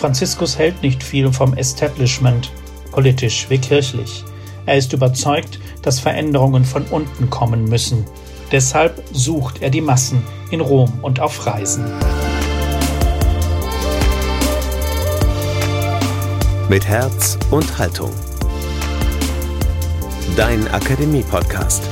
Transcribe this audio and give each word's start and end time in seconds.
Franziskus 0.00 0.56
hält 0.56 0.82
nicht 0.82 1.02
viel 1.02 1.30
vom 1.30 1.52
Establishment, 1.52 2.50
politisch 2.90 3.44
wie 3.50 3.58
kirchlich. 3.58 4.24
Er 4.64 4.78
ist 4.78 4.94
überzeugt, 4.94 5.60
dass 5.82 6.00
Veränderungen 6.00 6.64
von 6.64 6.84
unten 6.84 7.28
kommen 7.28 7.66
müssen. 7.66 8.06
Deshalb 8.50 9.02
sucht 9.12 9.60
er 9.60 9.68
die 9.68 9.82
Massen 9.82 10.22
in 10.50 10.62
Rom 10.62 10.90
und 11.02 11.20
auf 11.20 11.46
Reisen. 11.46 11.84
Mit 16.70 16.86
Herz 16.86 17.38
und 17.50 17.76
Haltung. 17.76 18.12
Dein 20.34 20.66
Akademie-Podcast. 20.68 21.82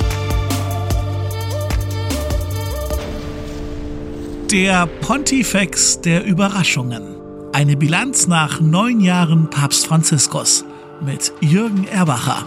Der 4.51 4.87
Pontifex 5.01 6.01
der 6.01 6.23
Überraschungen. 6.23 7.08
Eine 7.51 7.75
Bilanz 7.75 8.27
nach 8.27 8.61
neun 8.61 9.01
Jahren 9.01 9.49
Papst 9.49 9.87
Franziskus 9.87 10.63
mit 11.01 11.33
Jürgen 11.41 11.87
Erbacher. 11.87 12.45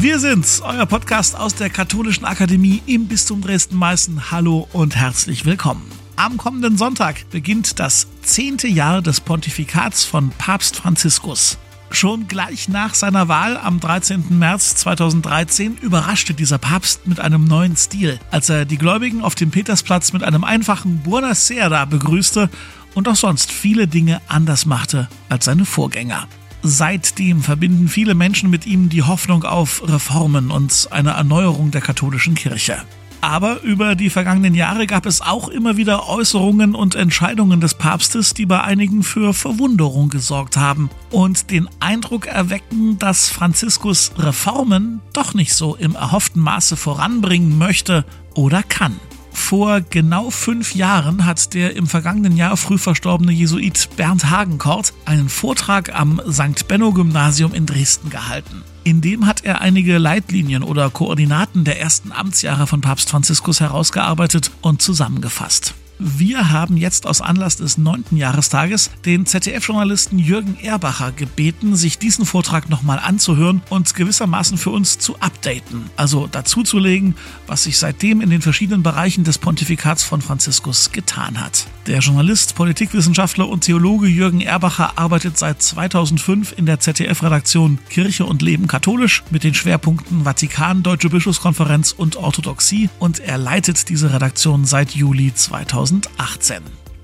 Wir 0.00 0.18
sind's, 0.18 0.60
euer 0.60 0.84
Podcast 0.84 1.34
aus 1.38 1.54
der 1.54 1.70
Katholischen 1.70 2.26
Akademie 2.26 2.82
im 2.86 3.08
Bistum 3.08 3.40
Dresden-Meißen. 3.40 4.30
Hallo 4.30 4.68
und 4.72 4.94
herzlich 4.94 5.46
willkommen. 5.46 5.90
Am 6.16 6.36
kommenden 6.36 6.76
Sonntag 6.76 7.28
beginnt 7.30 7.80
das 7.80 8.06
zehnte 8.22 8.68
Jahr 8.68 9.00
des 9.00 9.20
Pontifikats 9.20 10.04
von 10.04 10.30
Papst 10.30 10.76
Franziskus. 10.76 11.58
Schon 11.90 12.26
gleich 12.26 12.68
nach 12.68 12.94
seiner 12.94 13.28
Wahl 13.28 13.56
am 13.56 13.78
13. 13.78 14.38
März 14.38 14.76
2013 14.76 15.76
überraschte 15.80 16.34
dieser 16.34 16.58
Papst 16.58 17.06
mit 17.06 17.20
einem 17.20 17.44
neuen 17.44 17.76
Stil, 17.76 18.18
als 18.30 18.48
er 18.48 18.64
die 18.64 18.78
Gläubigen 18.78 19.22
auf 19.22 19.34
dem 19.34 19.50
Petersplatz 19.50 20.12
mit 20.12 20.22
einem 20.22 20.44
einfachen 20.44 21.02
Buonasera 21.02 21.84
begrüßte 21.84 22.50
und 22.94 23.08
auch 23.08 23.16
sonst 23.16 23.52
viele 23.52 23.86
Dinge 23.86 24.20
anders 24.28 24.66
machte 24.66 25.08
als 25.28 25.44
seine 25.44 25.64
Vorgänger. 25.64 26.26
Seitdem 26.62 27.42
verbinden 27.42 27.88
viele 27.88 28.14
Menschen 28.14 28.48
mit 28.48 28.64
ihm 28.66 28.88
die 28.88 29.02
Hoffnung 29.02 29.44
auf 29.44 29.86
Reformen 29.86 30.50
und 30.50 30.88
eine 30.90 31.10
Erneuerung 31.10 31.70
der 31.70 31.82
katholischen 31.82 32.34
Kirche. 32.34 32.82
Aber 33.24 33.62
über 33.62 33.94
die 33.94 34.10
vergangenen 34.10 34.54
Jahre 34.54 34.86
gab 34.86 35.06
es 35.06 35.22
auch 35.22 35.48
immer 35.48 35.78
wieder 35.78 36.10
Äußerungen 36.10 36.74
und 36.74 36.94
Entscheidungen 36.94 37.58
des 37.58 37.72
Papstes, 37.72 38.34
die 38.34 38.44
bei 38.44 38.60
einigen 38.60 39.02
für 39.02 39.32
Verwunderung 39.32 40.10
gesorgt 40.10 40.58
haben 40.58 40.90
und 41.10 41.50
den 41.50 41.66
Eindruck 41.80 42.26
erwecken, 42.26 42.98
dass 42.98 43.30
Franziskus 43.30 44.12
Reformen 44.18 45.00
doch 45.14 45.32
nicht 45.32 45.54
so 45.54 45.74
im 45.74 45.94
erhofften 45.94 46.42
Maße 46.42 46.76
voranbringen 46.76 47.56
möchte 47.56 48.04
oder 48.34 48.62
kann. 48.62 49.00
Vor 49.34 49.82
genau 49.82 50.30
fünf 50.30 50.74
Jahren 50.74 51.26
hat 51.26 51.52
der 51.52 51.76
im 51.76 51.86
vergangenen 51.86 52.36
Jahr 52.36 52.56
früh 52.56 52.78
verstorbene 52.78 53.32
Jesuit 53.32 53.90
Bernd 53.96 54.30
Hagenkort 54.30 54.94
einen 55.04 55.28
Vortrag 55.28 55.94
am 55.94 56.20
St. 56.30 56.66
Benno 56.68 56.92
Gymnasium 56.92 57.52
in 57.52 57.66
Dresden 57.66 58.08
gehalten. 58.08 58.62
In 58.84 59.00
dem 59.00 59.26
hat 59.26 59.44
er 59.44 59.60
einige 59.60 59.98
Leitlinien 59.98 60.62
oder 60.62 60.88
Koordinaten 60.88 61.64
der 61.64 61.80
ersten 61.80 62.12
Amtsjahre 62.12 62.66
von 62.66 62.80
Papst 62.80 63.10
Franziskus 63.10 63.60
herausgearbeitet 63.60 64.50
und 64.62 64.80
zusammengefasst. 64.80 65.74
Wir 65.98 66.50
haben 66.50 66.76
jetzt 66.76 67.06
aus 67.06 67.20
Anlass 67.20 67.56
des 67.56 67.78
neunten 67.78 68.16
Jahrestages 68.16 68.90
den 69.04 69.26
ZDF-Journalisten 69.26 70.18
Jürgen 70.18 70.58
Erbacher 70.60 71.12
gebeten, 71.12 71.76
sich 71.76 71.98
diesen 71.98 72.26
Vortrag 72.26 72.68
nochmal 72.68 72.98
anzuhören 72.98 73.62
und 73.70 73.94
gewissermaßen 73.94 74.58
für 74.58 74.70
uns 74.70 74.98
zu 74.98 75.16
updaten, 75.20 75.90
also 75.96 76.26
dazuzulegen, 76.26 77.14
was 77.46 77.64
sich 77.64 77.78
seitdem 77.78 78.20
in 78.20 78.30
den 78.30 78.42
verschiedenen 78.42 78.82
Bereichen 78.82 79.22
des 79.22 79.38
Pontifikats 79.38 80.02
von 80.02 80.20
Franziskus 80.20 80.90
getan 80.90 81.40
hat. 81.40 81.68
Der 81.86 82.00
Journalist, 82.00 82.56
Politikwissenschaftler 82.56 83.48
und 83.48 83.60
Theologe 83.60 84.08
Jürgen 84.08 84.40
Erbacher 84.40 84.98
arbeitet 84.98 85.38
seit 85.38 85.62
2005 85.62 86.54
in 86.56 86.66
der 86.66 86.80
ZDF-Redaktion 86.80 87.78
Kirche 87.88 88.24
und 88.24 88.42
Leben 88.42 88.66
katholisch 88.66 89.22
mit 89.30 89.44
den 89.44 89.54
Schwerpunkten 89.54 90.24
Vatikan, 90.24 90.82
Deutsche 90.82 91.10
Bischofskonferenz 91.10 91.92
und 91.92 92.16
Orthodoxie 92.16 92.88
und 92.98 93.20
er 93.20 93.38
leitet 93.38 93.88
diese 93.90 94.12
Redaktion 94.12 94.64
seit 94.64 94.92
Juli 94.92 95.32
2000. 95.32 95.83
2018. 95.84 96.62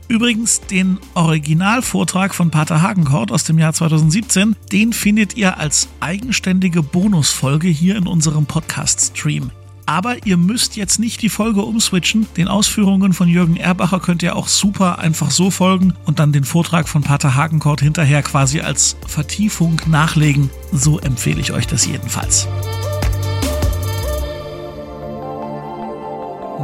Übrigens, 0.08 0.60
den 0.62 0.98
Originalvortrag 1.14 2.34
von 2.34 2.50
Pater 2.50 2.82
Hagenkort 2.82 3.30
aus 3.30 3.44
dem 3.44 3.58
Jahr 3.58 3.72
2017, 3.72 4.56
den 4.72 4.92
findet 4.92 5.36
ihr 5.36 5.58
als 5.58 5.88
eigenständige 6.00 6.82
Bonusfolge 6.82 7.68
hier 7.68 7.96
in 7.96 8.08
unserem 8.08 8.46
Podcast-Stream. 8.46 9.50
Aber 9.86 10.24
ihr 10.26 10.36
müsst 10.36 10.76
jetzt 10.76 10.98
nicht 10.98 11.20
die 11.22 11.28
Folge 11.28 11.62
umswitchen. 11.62 12.26
Den 12.36 12.48
Ausführungen 12.48 13.12
von 13.12 13.28
Jürgen 13.28 13.56
Erbacher 13.56 14.00
könnt 14.00 14.22
ihr 14.22 14.34
auch 14.34 14.48
super 14.48 14.98
einfach 14.98 15.30
so 15.30 15.50
folgen 15.50 15.94
und 16.06 16.18
dann 16.18 16.32
den 16.32 16.44
Vortrag 16.44 16.88
von 16.88 17.02
Pater 17.02 17.34
Hagenkort 17.34 17.80
hinterher 17.80 18.22
quasi 18.22 18.60
als 18.60 18.96
Vertiefung 19.06 19.80
nachlegen. 19.86 20.50
So 20.72 20.98
empfehle 20.98 21.40
ich 21.40 21.52
euch 21.52 21.66
das 21.66 21.86
jedenfalls. 21.86 22.48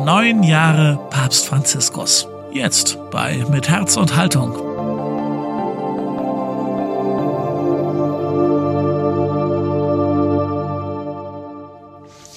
Neun 0.05 0.43
Jahre 0.43 0.99
Papst 1.11 1.47
Franziskus. 1.47 2.29
Jetzt 2.53 2.99
bei 3.11 3.45
Mit 3.51 3.69
Herz 3.69 3.97
und 3.97 4.15
Haltung. 4.15 4.66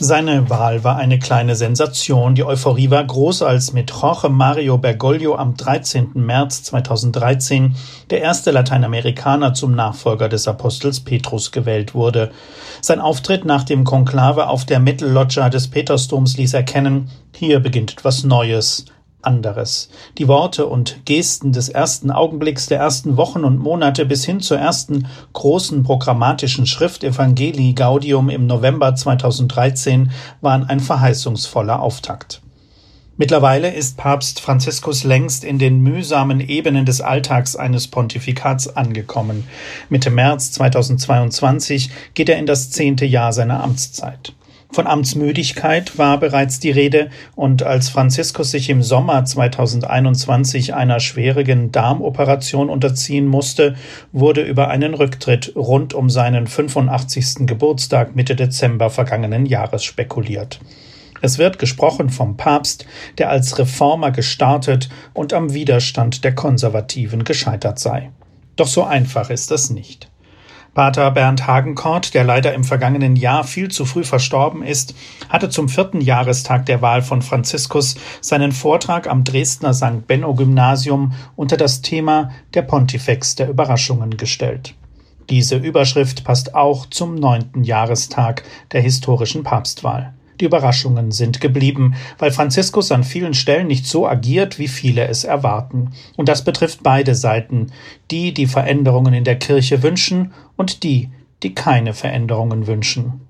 Seine 0.01 0.49
Wahl 0.49 0.85
war 0.85 0.95
eine 0.95 1.19
kleine 1.19 1.57
Sensation. 1.57 2.33
Die 2.33 2.45
Euphorie 2.45 2.89
war 2.89 3.03
groß, 3.03 3.41
als 3.41 3.73
mit 3.73 3.91
Jorge 3.91 4.29
Mario 4.29 4.77
Bergoglio 4.77 5.35
am 5.35 5.57
13. 5.57 6.11
März 6.13 6.63
2013 6.63 7.75
der 8.09 8.21
erste 8.21 8.51
Lateinamerikaner 8.51 9.53
zum 9.53 9.75
Nachfolger 9.75 10.29
des 10.29 10.47
Apostels 10.47 11.01
Petrus 11.01 11.51
gewählt 11.51 11.95
wurde. 11.95 12.31
Sein 12.79 13.01
Auftritt 13.01 13.43
nach 13.43 13.65
dem 13.65 13.83
Konklave 13.83 14.47
auf 14.47 14.63
der 14.63 14.79
Mittelloggia 14.79 15.49
des 15.49 15.67
Petersdoms 15.67 16.37
ließ 16.37 16.53
erkennen, 16.53 17.09
hier 17.35 17.59
beginnt 17.59 17.91
etwas 17.91 18.23
Neues, 18.23 18.85
anderes. 19.21 19.89
Die 20.17 20.27
Worte 20.27 20.65
und 20.65 21.05
Gesten 21.05 21.51
des 21.51 21.69
ersten 21.69 22.11
Augenblicks 22.11 22.67
der 22.67 22.79
ersten 22.79 23.17
Wochen 23.17 23.43
und 23.43 23.57
Monate 23.57 24.05
bis 24.05 24.25
hin 24.25 24.39
zur 24.39 24.57
ersten 24.57 25.07
großen 25.33 25.83
programmatischen 25.83 26.65
Schrift 26.65 27.03
Evangelii 27.03 27.73
Gaudium 27.73 28.29
im 28.29 28.47
November 28.47 28.95
2013 28.95 30.11
waren 30.41 30.63
ein 30.63 30.79
verheißungsvoller 30.79 31.81
Auftakt. 31.81 32.41
Mittlerweile 33.19 33.73
ist 33.73 33.97
Papst 33.97 34.39
Franziskus 34.39 35.03
längst 35.03 35.43
in 35.43 35.59
den 35.59 35.81
mühsamen 35.81 36.39
Ebenen 36.39 36.85
des 36.85 37.01
Alltags 37.01 37.57
eines 37.57 37.89
Pontifikats 37.89 38.77
angekommen. 38.77 39.45
Mitte 39.89 40.09
März 40.09 40.53
2022 40.53 41.89
geht 42.13 42.29
er 42.29 42.37
in 42.37 42.45
das 42.45 42.71
zehnte 42.71 43.05
Jahr 43.05 43.33
seiner 43.33 43.61
Amtszeit. 43.61 44.33
Von 44.71 44.85
Amtsmüdigkeit 44.85 45.97
war 45.97 46.19
bereits 46.19 46.59
die 46.59 46.69
Rede, 46.69 47.09
und 47.35 47.63
als 47.63 47.89
Franziskus 47.89 48.51
sich 48.51 48.69
im 48.69 48.83
Sommer 48.83 49.25
2021 49.25 50.75
einer 50.75 50.99
schwierigen 50.99 51.71
Darmoperation 51.71 52.69
unterziehen 52.69 53.25
musste, 53.25 53.75
wurde 54.11 54.43
über 54.43 54.67
einen 54.67 54.93
Rücktritt 54.93 55.53
rund 55.55 55.95
um 55.95 56.11
seinen 56.11 56.45
85. 56.45 57.47
Geburtstag 57.47 58.15
Mitte 58.15 58.35
Dezember 58.35 58.91
vergangenen 58.91 59.47
Jahres 59.47 59.83
spekuliert. 59.83 60.59
Es 61.21 61.39
wird 61.39 61.57
gesprochen 61.57 62.09
vom 62.09 62.37
Papst, 62.37 62.85
der 63.17 63.31
als 63.31 63.57
Reformer 63.57 64.11
gestartet 64.11 64.87
und 65.13 65.33
am 65.33 65.53
Widerstand 65.53 66.23
der 66.23 66.35
Konservativen 66.35 67.23
gescheitert 67.23 67.79
sei. 67.79 68.11
Doch 68.55 68.67
so 68.67 68.83
einfach 68.83 69.31
ist 69.31 69.49
das 69.49 69.71
nicht. 69.71 70.08
Pater 70.79 71.11
Bernd 71.11 71.45
Hagenkort, 71.45 72.13
der 72.13 72.23
leider 72.23 72.53
im 72.53 72.63
vergangenen 72.63 73.17
Jahr 73.17 73.43
viel 73.43 73.67
zu 73.67 73.83
früh 73.83 74.05
verstorben 74.05 74.63
ist, 74.63 74.95
hatte 75.27 75.49
zum 75.49 75.67
vierten 75.67 75.99
Jahrestag 75.99 76.65
der 76.67 76.81
Wahl 76.81 77.01
von 77.01 77.21
Franziskus 77.21 77.97
seinen 78.21 78.53
Vortrag 78.53 79.09
am 79.09 79.25
Dresdner 79.25 79.73
St. 79.73 80.07
Benno 80.07 80.33
Gymnasium 80.35 81.11
unter 81.35 81.57
das 81.57 81.81
Thema 81.81 82.31
Der 82.53 82.61
Pontifex 82.61 83.35
der 83.35 83.49
Überraschungen 83.49 84.15
gestellt. 84.15 84.73
Diese 85.29 85.57
Überschrift 85.57 86.23
passt 86.23 86.55
auch 86.55 86.85
zum 86.85 87.15
neunten 87.15 87.65
Jahrestag 87.65 88.43
der 88.71 88.79
historischen 88.79 89.43
Papstwahl. 89.43 90.13
Die 90.39 90.45
Überraschungen 90.45 91.11
sind 91.11 91.41
geblieben, 91.41 91.95
weil 92.17 92.31
Franziskus 92.31 92.91
an 92.91 93.03
vielen 93.03 93.33
Stellen 93.33 93.67
nicht 93.67 93.85
so 93.85 94.07
agiert, 94.07 94.57
wie 94.57 94.67
viele 94.67 95.07
es 95.07 95.23
erwarten. 95.23 95.91
Und 96.15 96.29
das 96.29 96.43
betrifft 96.43 96.81
beide 96.83 97.15
Seiten, 97.15 97.71
die, 98.09 98.33
die 98.33 98.47
Veränderungen 98.47 99.13
in 99.13 99.23
der 99.23 99.37
Kirche 99.37 99.83
wünschen 99.83 100.33
und 100.55 100.83
die, 100.83 101.09
die 101.43 101.53
keine 101.53 101.93
Veränderungen 101.93 102.67
wünschen. 102.67 103.21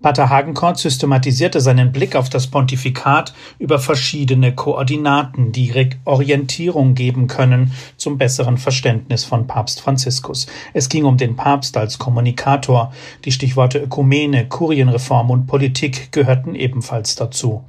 Pater 0.00 0.30
Hagenkort 0.30 0.78
systematisierte 0.78 1.60
seinen 1.60 1.90
Blick 1.90 2.14
auf 2.14 2.28
das 2.28 2.46
Pontifikat 2.46 3.34
über 3.58 3.80
verschiedene 3.80 4.54
Koordinaten, 4.54 5.50
die 5.50 5.90
Orientierung 6.04 6.94
geben 6.94 7.26
können 7.26 7.72
zum 7.96 8.16
besseren 8.16 8.58
Verständnis 8.58 9.24
von 9.24 9.48
Papst 9.48 9.80
Franziskus. 9.80 10.46
Es 10.72 10.88
ging 10.88 11.04
um 11.04 11.16
den 11.16 11.34
Papst 11.34 11.76
als 11.76 11.98
Kommunikator. 11.98 12.92
Die 13.24 13.32
Stichworte 13.32 13.80
Ökumene, 13.80 14.46
Kurienreform 14.46 15.30
und 15.30 15.46
Politik 15.46 16.12
gehörten 16.12 16.54
ebenfalls 16.54 17.16
dazu. 17.16 17.64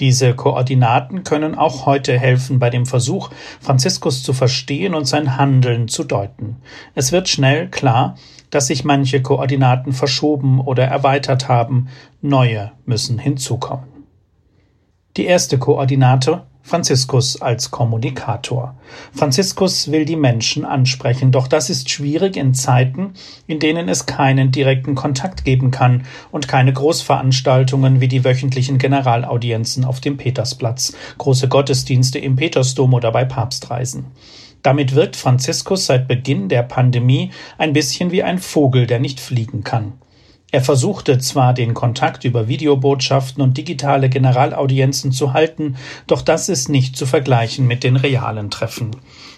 Diese 0.00 0.34
Koordinaten 0.34 1.22
können 1.22 1.54
auch 1.54 1.86
heute 1.86 2.18
helfen 2.18 2.58
bei 2.58 2.68
dem 2.68 2.84
Versuch, 2.84 3.30
Franziskus 3.60 4.22
zu 4.22 4.32
verstehen 4.32 4.94
und 4.94 5.06
sein 5.06 5.36
Handeln 5.36 5.86
zu 5.86 6.02
deuten. 6.02 6.56
Es 6.94 7.12
wird 7.12 7.28
schnell 7.28 7.68
klar, 7.68 8.16
dass 8.54 8.68
sich 8.68 8.84
manche 8.84 9.20
Koordinaten 9.20 9.92
verschoben 9.92 10.60
oder 10.60 10.84
erweitert 10.84 11.48
haben, 11.48 11.88
neue 12.22 12.72
müssen 12.86 13.18
hinzukommen. 13.18 13.86
Die 15.16 15.24
erste 15.24 15.58
Koordinate 15.58 16.42
Franziskus 16.66 17.42
als 17.42 17.70
Kommunikator. 17.70 18.74
Franziskus 19.12 19.92
will 19.92 20.06
die 20.06 20.16
Menschen 20.16 20.64
ansprechen, 20.64 21.30
doch 21.30 21.46
das 21.46 21.68
ist 21.68 21.90
schwierig 21.90 22.38
in 22.38 22.54
Zeiten, 22.54 23.12
in 23.46 23.58
denen 23.58 23.90
es 23.90 24.06
keinen 24.06 24.50
direkten 24.50 24.94
Kontakt 24.94 25.44
geben 25.44 25.70
kann 25.70 26.06
und 26.32 26.48
keine 26.48 26.72
Großveranstaltungen 26.72 28.00
wie 28.00 28.08
die 28.08 28.24
wöchentlichen 28.24 28.78
Generalaudienzen 28.78 29.84
auf 29.84 30.00
dem 30.00 30.16
Petersplatz, 30.16 30.96
große 31.18 31.48
Gottesdienste 31.48 32.18
im 32.18 32.36
Petersdom 32.36 32.94
oder 32.94 33.12
bei 33.12 33.26
Papstreisen. 33.26 34.06
Damit 34.64 34.94
wirkt 34.94 35.14
Franziskus 35.14 35.84
seit 35.86 36.08
Beginn 36.08 36.48
der 36.48 36.62
Pandemie 36.62 37.30
ein 37.58 37.74
bisschen 37.74 38.10
wie 38.10 38.22
ein 38.22 38.38
Vogel, 38.38 38.86
der 38.86 38.98
nicht 38.98 39.20
fliegen 39.20 39.62
kann. 39.62 39.92
Er 40.50 40.62
versuchte 40.62 41.18
zwar 41.18 41.52
den 41.52 41.74
Kontakt 41.74 42.24
über 42.24 42.48
Videobotschaften 42.48 43.42
und 43.42 43.58
digitale 43.58 44.08
Generalaudienzen 44.08 45.12
zu 45.12 45.34
halten, 45.34 45.76
doch 46.06 46.22
das 46.22 46.48
ist 46.48 46.68
nicht 46.68 46.96
zu 46.96 47.04
vergleichen 47.04 47.66
mit 47.66 47.84
den 47.84 47.96
realen 47.96 48.50
Treffen. 48.50 48.92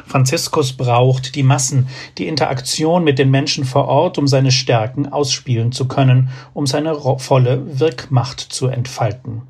Franziskus 0.06 0.74
braucht 0.74 1.34
die 1.34 1.42
Massen, 1.42 1.88
die 2.18 2.28
Interaktion 2.28 3.02
mit 3.02 3.18
den 3.18 3.30
Menschen 3.30 3.64
vor 3.64 3.88
Ort, 3.88 4.18
um 4.18 4.28
seine 4.28 4.52
Stärken 4.52 5.10
ausspielen 5.10 5.72
zu 5.72 5.88
können, 5.88 6.28
um 6.54 6.66
seine 6.66 6.94
volle 7.18 7.80
Wirkmacht 7.80 8.40
zu 8.40 8.68
entfalten. 8.68 9.42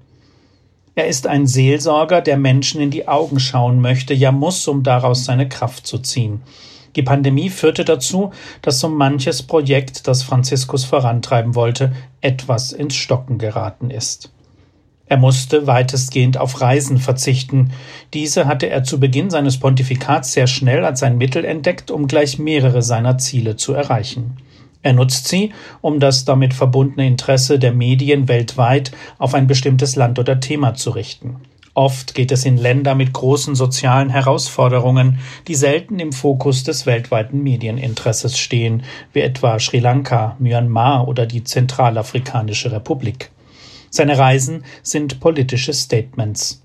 Er 0.98 1.08
ist 1.08 1.26
ein 1.26 1.46
Seelsorger, 1.46 2.22
der 2.22 2.38
Menschen 2.38 2.80
in 2.80 2.90
die 2.90 3.06
Augen 3.06 3.38
schauen 3.38 3.82
möchte, 3.82 4.14
ja 4.14 4.32
muss, 4.32 4.66
um 4.66 4.82
daraus 4.82 5.26
seine 5.26 5.46
Kraft 5.46 5.86
zu 5.86 5.98
ziehen. 5.98 6.40
Die 6.96 7.02
Pandemie 7.02 7.50
führte 7.50 7.84
dazu, 7.84 8.30
dass 8.62 8.80
so 8.80 8.88
manches 8.88 9.42
Projekt, 9.42 10.08
das 10.08 10.22
Franziskus 10.22 10.86
vorantreiben 10.86 11.54
wollte, 11.54 11.92
etwas 12.22 12.72
ins 12.72 12.94
Stocken 12.94 13.36
geraten 13.36 13.90
ist. 13.90 14.32
Er 15.04 15.18
musste 15.18 15.66
weitestgehend 15.66 16.38
auf 16.38 16.62
Reisen 16.62 16.96
verzichten. 16.96 17.72
Diese 18.14 18.46
hatte 18.46 18.70
er 18.70 18.82
zu 18.82 18.98
Beginn 18.98 19.28
seines 19.28 19.60
Pontifikats 19.60 20.32
sehr 20.32 20.46
schnell 20.46 20.82
als 20.82 21.02
ein 21.02 21.18
Mittel 21.18 21.44
entdeckt, 21.44 21.90
um 21.90 22.08
gleich 22.08 22.38
mehrere 22.38 22.80
seiner 22.80 23.18
Ziele 23.18 23.56
zu 23.56 23.74
erreichen. 23.74 24.38
Er 24.86 24.92
nutzt 24.92 25.26
sie, 25.26 25.52
um 25.80 25.98
das 25.98 26.24
damit 26.26 26.54
verbundene 26.54 27.08
Interesse 27.08 27.58
der 27.58 27.72
Medien 27.72 28.28
weltweit 28.28 28.92
auf 29.18 29.34
ein 29.34 29.48
bestimmtes 29.48 29.96
Land 29.96 30.20
oder 30.20 30.38
Thema 30.38 30.74
zu 30.74 30.90
richten. 30.90 31.40
Oft 31.74 32.14
geht 32.14 32.30
es 32.30 32.44
in 32.44 32.56
Länder 32.56 32.94
mit 32.94 33.12
großen 33.12 33.56
sozialen 33.56 34.10
Herausforderungen, 34.10 35.18
die 35.48 35.56
selten 35.56 35.98
im 35.98 36.12
Fokus 36.12 36.62
des 36.62 36.86
weltweiten 36.86 37.42
Medieninteresses 37.42 38.38
stehen, 38.38 38.84
wie 39.12 39.22
etwa 39.22 39.58
Sri 39.58 39.80
Lanka, 39.80 40.36
Myanmar 40.38 41.08
oder 41.08 41.26
die 41.26 41.42
Zentralafrikanische 41.42 42.70
Republik. 42.70 43.32
Seine 43.90 44.16
Reisen 44.16 44.62
sind 44.84 45.18
politische 45.18 45.72
Statements. 45.72 46.62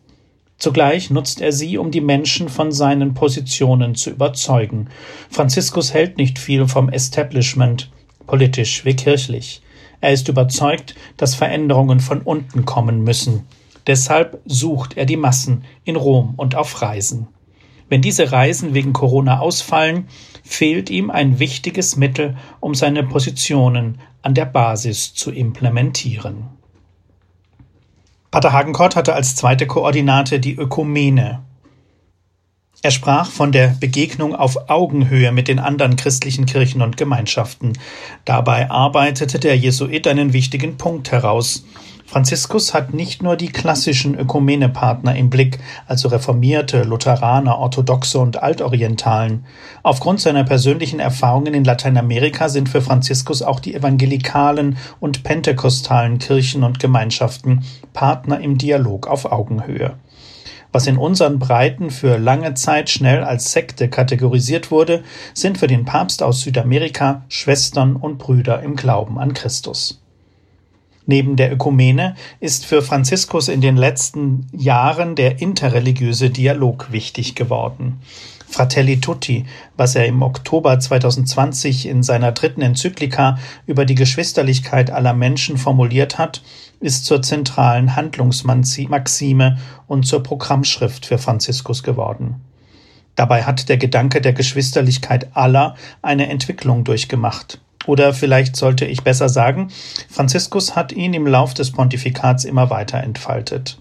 Zugleich 0.59 1.09
nutzt 1.09 1.41
er 1.41 1.53
sie, 1.53 1.79
um 1.79 1.89
die 1.89 2.01
Menschen 2.01 2.49
von 2.49 2.71
seinen 2.71 3.15
Positionen 3.15 3.95
zu 3.95 4.11
überzeugen. 4.11 4.89
Franziskus 5.31 5.91
hält 5.91 6.19
nicht 6.19 6.37
viel 6.37 6.67
vom 6.67 6.87
Establishment, 6.89 7.89
politisch 8.31 8.85
wie 8.85 8.95
kirchlich. 8.95 9.61
Er 9.99 10.13
ist 10.13 10.29
überzeugt, 10.29 10.95
dass 11.17 11.35
Veränderungen 11.35 11.99
von 11.99 12.21
unten 12.21 12.63
kommen 12.63 13.03
müssen. 13.03 13.45
Deshalb 13.87 14.39
sucht 14.45 14.95
er 14.95 15.05
die 15.05 15.17
Massen 15.17 15.65
in 15.83 15.97
Rom 15.97 16.35
und 16.37 16.55
auf 16.55 16.81
Reisen. 16.81 17.27
Wenn 17.89 18.01
diese 18.01 18.31
Reisen 18.31 18.73
wegen 18.73 18.93
Corona 18.93 19.39
ausfallen, 19.39 20.07
fehlt 20.45 20.89
ihm 20.89 21.11
ein 21.11 21.39
wichtiges 21.39 21.97
Mittel, 21.97 22.37
um 22.61 22.73
seine 22.73 23.03
Positionen 23.03 23.99
an 24.21 24.33
der 24.33 24.45
Basis 24.45 25.13
zu 25.13 25.29
implementieren. 25.29 26.45
Pater 28.31 28.53
Hagenkort 28.53 28.95
hatte 28.95 29.13
als 29.13 29.35
zweite 29.35 29.67
Koordinate 29.67 30.39
die 30.39 30.55
Ökumene. 30.55 31.43
Er 32.83 32.89
sprach 32.89 33.29
von 33.29 33.51
der 33.51 33.75
Begegnung 33.79 34.33
auf 34.35 34.67
Augenhöhe 34.71 35.31
mit 35.31 35.47
den 35.47 35.59
anderen 35.59 35.97
christlichen 35.97 36.47
Kirchen 36.47 36.81
und 36.81 36.97
Gemeinschaften. 36.97 37.73
Dabei 38.25 38.71
arbeitete 38.71 39.37
der 39.37 39.55
Jesuit 39.55 40.07
einen 40.07 40.33
wichtigen 40.33 40.77
Punkt 40.77 41.11
heraus. 41.11 41.63
Franziskus 42.07 42.73
hat 42.73 42.91
nicht 42.91 43.21
nur 43.21 43.35
die 43.35 43.51
klassischen 43.51 44.17
Ökumenepartner 44.17 45.15
im 45.15 45.29
Blick, 45.29 45.59
also 45.85 46.07
Reformierte, 46.07 46.81
Lutheraner, 46.81 47.59
Orthodoxe 47.59 48.17
und 48.17 48.41
Altorientalen. 48.41 49.45
Aufgrund 49.83 50.19
seiner 50.19 50.43
persönlichen 50.43 50.99
Erfahrungen 50.99 51.53
in 51.53 51.63
Lateinamerika 51.63 52.49
sind 52.49 52.67
für 52.67 52.81
Franziskus 52.81 53.43
auch 53.43 53.59
die 53.59 53.75
evangelikalen 53.75 54.77
und 54.99 55.21
pentekostalen 55.21 56.17
Kirchen 56.17 56.63
und 56.63 56.79
Gemeinschaften 56.79 57.63
Partner 57.93 58.39
im 58.39 58.57
Dialog 58.57 59.05
auf 59.05 59.31
Augenhöhe. 59.31 59.93
Was 60.71 60.87
in 60.87 60.97
unseren 60.97 61.37
Breiten 61.37 61.91
für 61.91 62.17
lange 62.17 62.53
Zeit 62.53 62.89
schnell 62.89 63.23
als 63.23 63.51
Sekte 63.51 63.89
kategorisiert 63.89 64.71
wurde, 64.71 65.03
sind 65.33 65.57
für 65.57 65.67
den 65.67 65.83
Papst 65.83 66.23
aus 66.23 66.41
Südamerika 66.41 67.25
Schwestern 67.27 67.95
und 67.97 68.17
Brüder 68.17 68.63
im 68.63 68.75
Glauben 68.75 69.19
an 69.19 69.33
Christus. 69.33 70.01
Neben 71.05 71.35
der 71.35 71.51
Ökumene 71.51 72.15
ist 72.39 72.65
für 72.65 72.81
Franziskus 72.81 73.49
in 73.49 73.59
den 73.59 73.75
letzten 73.75 74.47
Jahren 74.53 75.15
der 75.15 75.41
interreligiöse 75.41 76.29
Dialog 76.29 76.91
wichtig 76.91 77.35
geworden. 77.35 77.99
Fratelli 78.51 78.99
Tutti, 78.99 79.45
was 79.77 79.95
er 79.95 80.05
im 80.05 80.21
Oktober 80.21 80.77
2020 80.77 81.87
in 81.87 82.03
seiner 82.03 82.33
dritten 82.33 82.61
Enzyklika 82.61 83.37
über 83.65 83.85
die 83.85 83.95
Geschwisterlichkeit 83.95 84.91
aller 84.91 85.13
Menschen 85.13 85.57
formuliert 85.57 86.17
hat, 86.17 86.41
ist 86.81 87.05
zur 87.05 87.21
zentralen 87.21 87.95
Handlungsmaxime 87.95 89.57
und 89.87 90.05
zur 90.05 90.21
Programmschrift 90.21 91.05
für 91.05 91.17
Franziskus 91.17 91.81
geworden. 91.81 92.41
Dabei 93.15 93.43
hat 93.43 93.69
der 93.69 93.77
Gedanke 93.77 94.19
der 94.21 94.33
Geschwisterlichkeit 94.33 95.35
aller 95.35 95.75
eine 96.01 96.29
Entwicklung 96.29 96.83
durchgemacht. 96.83 97.59
Oder 97.87 98.13
vielleicht 98.13 98.55
sollte 98.55 98.85
ich 98.85 99.03
besser 99.03 99.29
sagen, 99.29 99.69
Franziskus 100.09 100.75
hat 100.75 100.91
ihn 100.91 101.13
im 101.13 101.25
Lauf 101.25 101.53
des 101.53 101.71
Pontifikats 101.71 102.45
immer 102.45 102.69
weiter 102.69 103.01
entfaltet. 103.01 103.80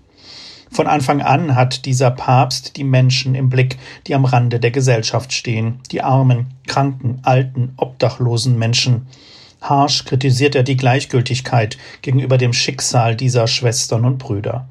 Von 0.73 0.87
Anfang 0.87 1.21
an 1.21 1.57
hat 1.57 1.85
dieser 1.85 2.13
Papst 2.13 2.77
die 2.77 2.85
Menschen 2.85 3.35
im 3.35 3.51
Blick, 3.51 3.77
die 4.07 4.15
am 4.15 4.25
Rande 4.25 4.61
der 4.61 4.71
Gesellschaft 4.71 5.33
stehen, 5.33 5.81
die 5.91 6.03
armen, 6.03 6.55
kranken, 6.67 7.19
alten, 7.23 7.73
obdachlosen 7.77 8.57
Menschen. 8.57 9.09
Harsch 9.61 10.05
kritisiert 10.05 10.55
er 10.55 10.63
die 10.63 10.77
Gleichgültigkeit 10.77 11.77
gegenüber 12.03 12.39
dem 12.39 12.53
Schicksal 12.53 13.17
dieser 13.17 13.49
Schwestern 13.49 14.05
und 14.05 14.19
Brüder. 14.19 14.69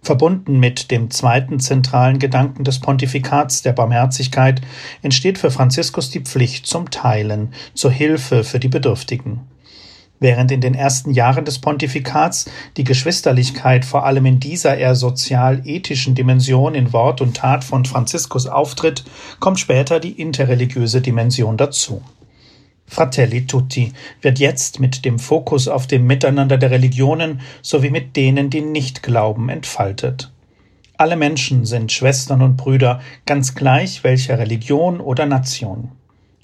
Verbunden 0.00 0.58
mit 0.58 0.90
dem 0.90 1.10
zweiten 1.10 1.60
zentralen 1.60 2.18
Gedanken 2.18 2.64
des 2.64 2.78
Pontifikats 2.78 3.62
der 3.62 3.72
Barmherzigkeit 3.72 4.62
entsteht 5.02 5.36
für 5.36 5.50
Franziskus 5.50 6.08
die 6.08 6.20
Pflicht 6.20 6.66
zum 6.66 6.90
Teilen, 6.90 7.52
zur 7.74 7.90
Hilfe 7.90 8.44
für 8.44 8.58
die 8.58 8.68
Bedürftigen. 8.68 9.40
Während 10.20 10.50
in 10.50 10.60
den 10.60 10.74
ersten 10.74 11.12
Jahren 11.12 11.44
des 11.44 11.60
Pontifikats 11.60 12.50
die 12.76 12.84
Geschwisterlichkeit 12.84 13.84
vor 13.84 14.04
allem 14.04 14.26
in 14.26 14.40
dieser 14.40 14.76
eher 14.76 14.96
sozial-ethischen 14.96 16.14
Dimension 16.14 16.74
in 16.74 16.92
Wort 16.92 17.20
und 17.20 17.36
Tat 17.36 17.62
von 17.62 17.84
Franziskus 17.84 18.46
auftritt, 18.46 19.04
kommt 19.38 19.60
später 19.60 20.00
die 20.00 20.20
interreligiöse 20.20 21.00
Dimension 21.00 21.56
dazu. 21.56 22.02
Fratelli 22.88 23.46
Tutti 23.46 23.92
wird 24.22 24.38
jetzt 24.38 24.80
mit 24.80 25.04
dem 25.04 25.18
Fokus 25.18 25.68
auf 25.68 25.86
dem 25.86 26.06
Miteinander 26.06 26.56
der 26.56 26.70
Religionen 26.70 27.40
sowie 27.62 27.90
mit 27.90 28.16
denen, 28.16 28.50
die 28.50 28.62
nicht 28.62 29.02
glauben, 29.02 29.50
entfaltet. 29.50 30.32
Alle 30.96 31.16
Menschen 31.16 31.64
sind 31.64 31.92
Schwestern 31.92 32.42
und 32.42 32.56
Brüder, 32.56 33.00
ganz 33.24 33.54
gleich 33.54 34.02
welcher 34.02 34.38
Religion 34.38 35.00
oder 35.00 35.26
Nation. 35.26 35.92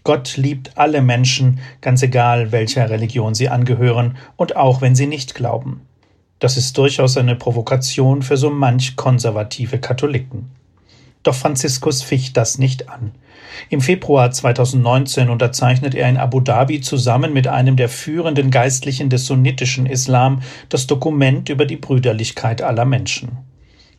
Gott 0.05 0.37
liebt 0.37 0.77
alle 0.77 1.01
Menschen, 1.01 1.61
ganz 1.81 2.03
egal 2.03 2.53
welcher 2.53 2.91
Religion 2.91 3.35
sie 3.35 3.49
angehören 3.49 4.19
und 4.37 4.55
auch 4.55 4.83
wenn 4.83 4.95
sie 4.95 5.07
nicht 5.07 5.35
glauben. 5.35 5.81
Das 6.41 6.59
ist 6.59 6.77
durchaus 6.77 7.17
eine 7.17 7.37
Provokation 7.37 8.21
für 8.23 8.37
so 8.37 8.51
manch 8.51 8.97
konservative 8.97 9.79
Katholiken. 9.79 10.51
Doch 11.23 11.35
Franziskus 11.35 12.03
ficht 12.03 12.37
das 12.37 12.59
nicht 12.59 12.91
an. 12.91 13.13
Im 13.71 13.81
Februar 13.81 14.31
2019 14.31 15.31
unterzeichnet 15.31 15.95
er 15.95 16.11
in 16.11 16.19
Abu 16.19 16.41
Dhabi 16.41 16.83
zusammen 16.83 17.33
mit 17.33 17.49
einem 17.49 17.77
der 17.77 17.89
führenden 17.89 18.51
Geistlichen 18.51 19.09
des 19.09 19.25
sunnitischen 19.25 19.87
Islam 19.87 20.43
das 20.69 20.87
Dokument 20.87 21.49
über 21.49 21.65
die 21.65 21.77
Brüderlichkeit 21.77 22.61
aller 22.61 22.85
Menschen. 22.85 23.39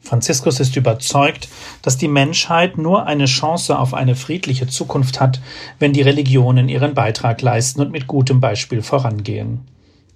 Franziskus 0.06 0.60
ist 0.60 0.76
überzeugt, 0.76 1.50
dass 1.82 1.98
die 1.98 2.08
Menschheit 2.08 2.78
nur 2.78 3.08
eine 3.08 3.26
Chance 3.26 3.78
auf 3.78 3.96
eine 3.96 4.16
friedliche 4.16 4.68
Zukunft 4.68 5.20
hat, 5.20 5.42
wenn 5.80 5.94
die 5.94 6.04
Religionen 6.04 6.70
ihren 6.70 6.94
Beitrag 6.94 7.42
leisten 7.42 7.82
und 7.82 7.92
mit 7.92 8.06
gutem 8.06 8.40
Beispiel 8.40 8.84
vorangehen. 8.84 9.62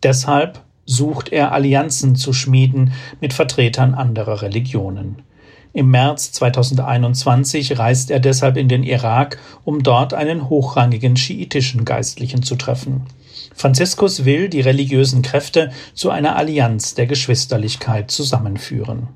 Deshalb 0.03 0.61
sucht 0.85 1.29
er 1.29 1.51
Allianzen 1.51 2.15
zu 2.15 2.33
schmieden 2.33 2.93
mit 3.19 3.33
Vertretern 3.33 3.95
anderer 3.95 4.43
Religionen. 4.43 5.23
Im 5.73 5.89
März 5.89 6.31
2021 6.33 7.77
reist 7.77 8.11
er 8.11 8.19
deshalb 8.19 8.57
in 8.57 8.69
den 8.69 8.83
Irak, 8.83 9.39
um 9.63 9.83
dort 9.83 10.13
einen 10.13 10.49
hochrangigen 10.49 11.15
schiitischen 11.15 11.85
Geistlichen 11.85 12.43
zu 12.43 12.55
treffen. 12.55 13.05
Franziskus 13.55 14.25
will 14.25 14.49
die 14.49 14.61
religiösen 14.61 15.21
Kräfte 15.21 15.71
zu 15.93 16.11
einer 16.11 16.35
Allianz 16.35 16.95
der 16.95 17.07
Geschwisterlichkeit 17.07 18.09
zusammenführen. 18.09 19.09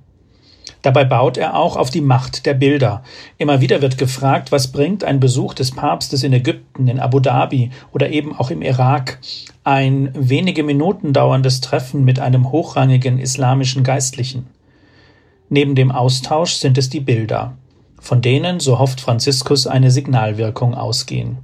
Dabei 0.83 1.05
baut 1.05 1.37
er 1.37 1.55
auch 1.55 1.77
auf 1.77 1.89
die 1.89 2.01
Macht 2.01 2.45
der 2.45 2.53
Bilder. 2.53 3.03
Immer 3.37 3.61
wieder 3.61 3.81
wird 3.81 3.97
gefragt, 3.97 4.51
was 4.51 4.71
bringt 4.71 5.05
ein 5.05 5.21
Besuch 5.21 5.53
des 5.53 5.71
Papstes 5.71 6.23
in 6.23 6.33
Ägypten, 6.33 6.89
in 6.89 6.99
Abu 6.99 7.21
Dhabi 7.21 7.71
oder 7.93 8.09
eben 8.09 8.37
auch 8.37 8.51
im 8.51 8.61
Irak, 8.61 9.19
ein 9.63 10.11
wenige 10.13 10.61
Minuten 10.61 11.13
dauerndes 11.13 11.61
Treffen 11.61 12.03
mit 12.03 12.19
einem 12.19 12.51
hochrangigen 12.51 13.17
islamischen 13.17 13.83
Geistlichen. 13.83 14.47
Neben 15.47 15.73
dem 15.73 15.89
Austausch 15.89 16.55
sind 16.55 16.77
es 16.77 16.89
die 16.89 16.99
Bilder, 16.99 17.57
von 17.99 18.21
denen, 18.21 18.59
so 18.59 18.77
hofft 18.77 18.99
Franziskus, 18.99 19.67
eine 19.67 19.89
Signalwirkung 19.89 20.75
ausgehen. 20.75 21.37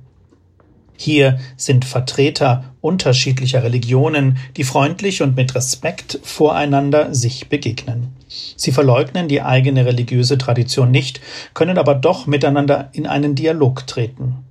Hier 1.02 1.40
sind 1.56 1.86
Vertreter 1.86 2.66
unterschiedlicher 2.82 3.64
Religionen, 3.64 4.38
die 4.58 4.66
freundlich 4.66 5.22
und 5.22 5.34
mit 5.38 5.56
Respekt 5.56 6.20
voreinander 6.24 7.16
sich 7.16 7.48
begegnen. 7.48 8.10
Sie 8.28 8.74
verleugnen 8.74 9.30
die 9.30 9.42
eigene 9.42 9.86
religiöse 9.86 10.38
Tradition 10.38 10.92
nicht, 10.92 11.22
können 11.54 11.78
aber 11.78 11.96
doch 11.96 12.28
miteinander 12.28 12.90
in 12.92 13.08
einen 13.08 13.34
Dialog 13.34 13.88
treten. 13.88 14.44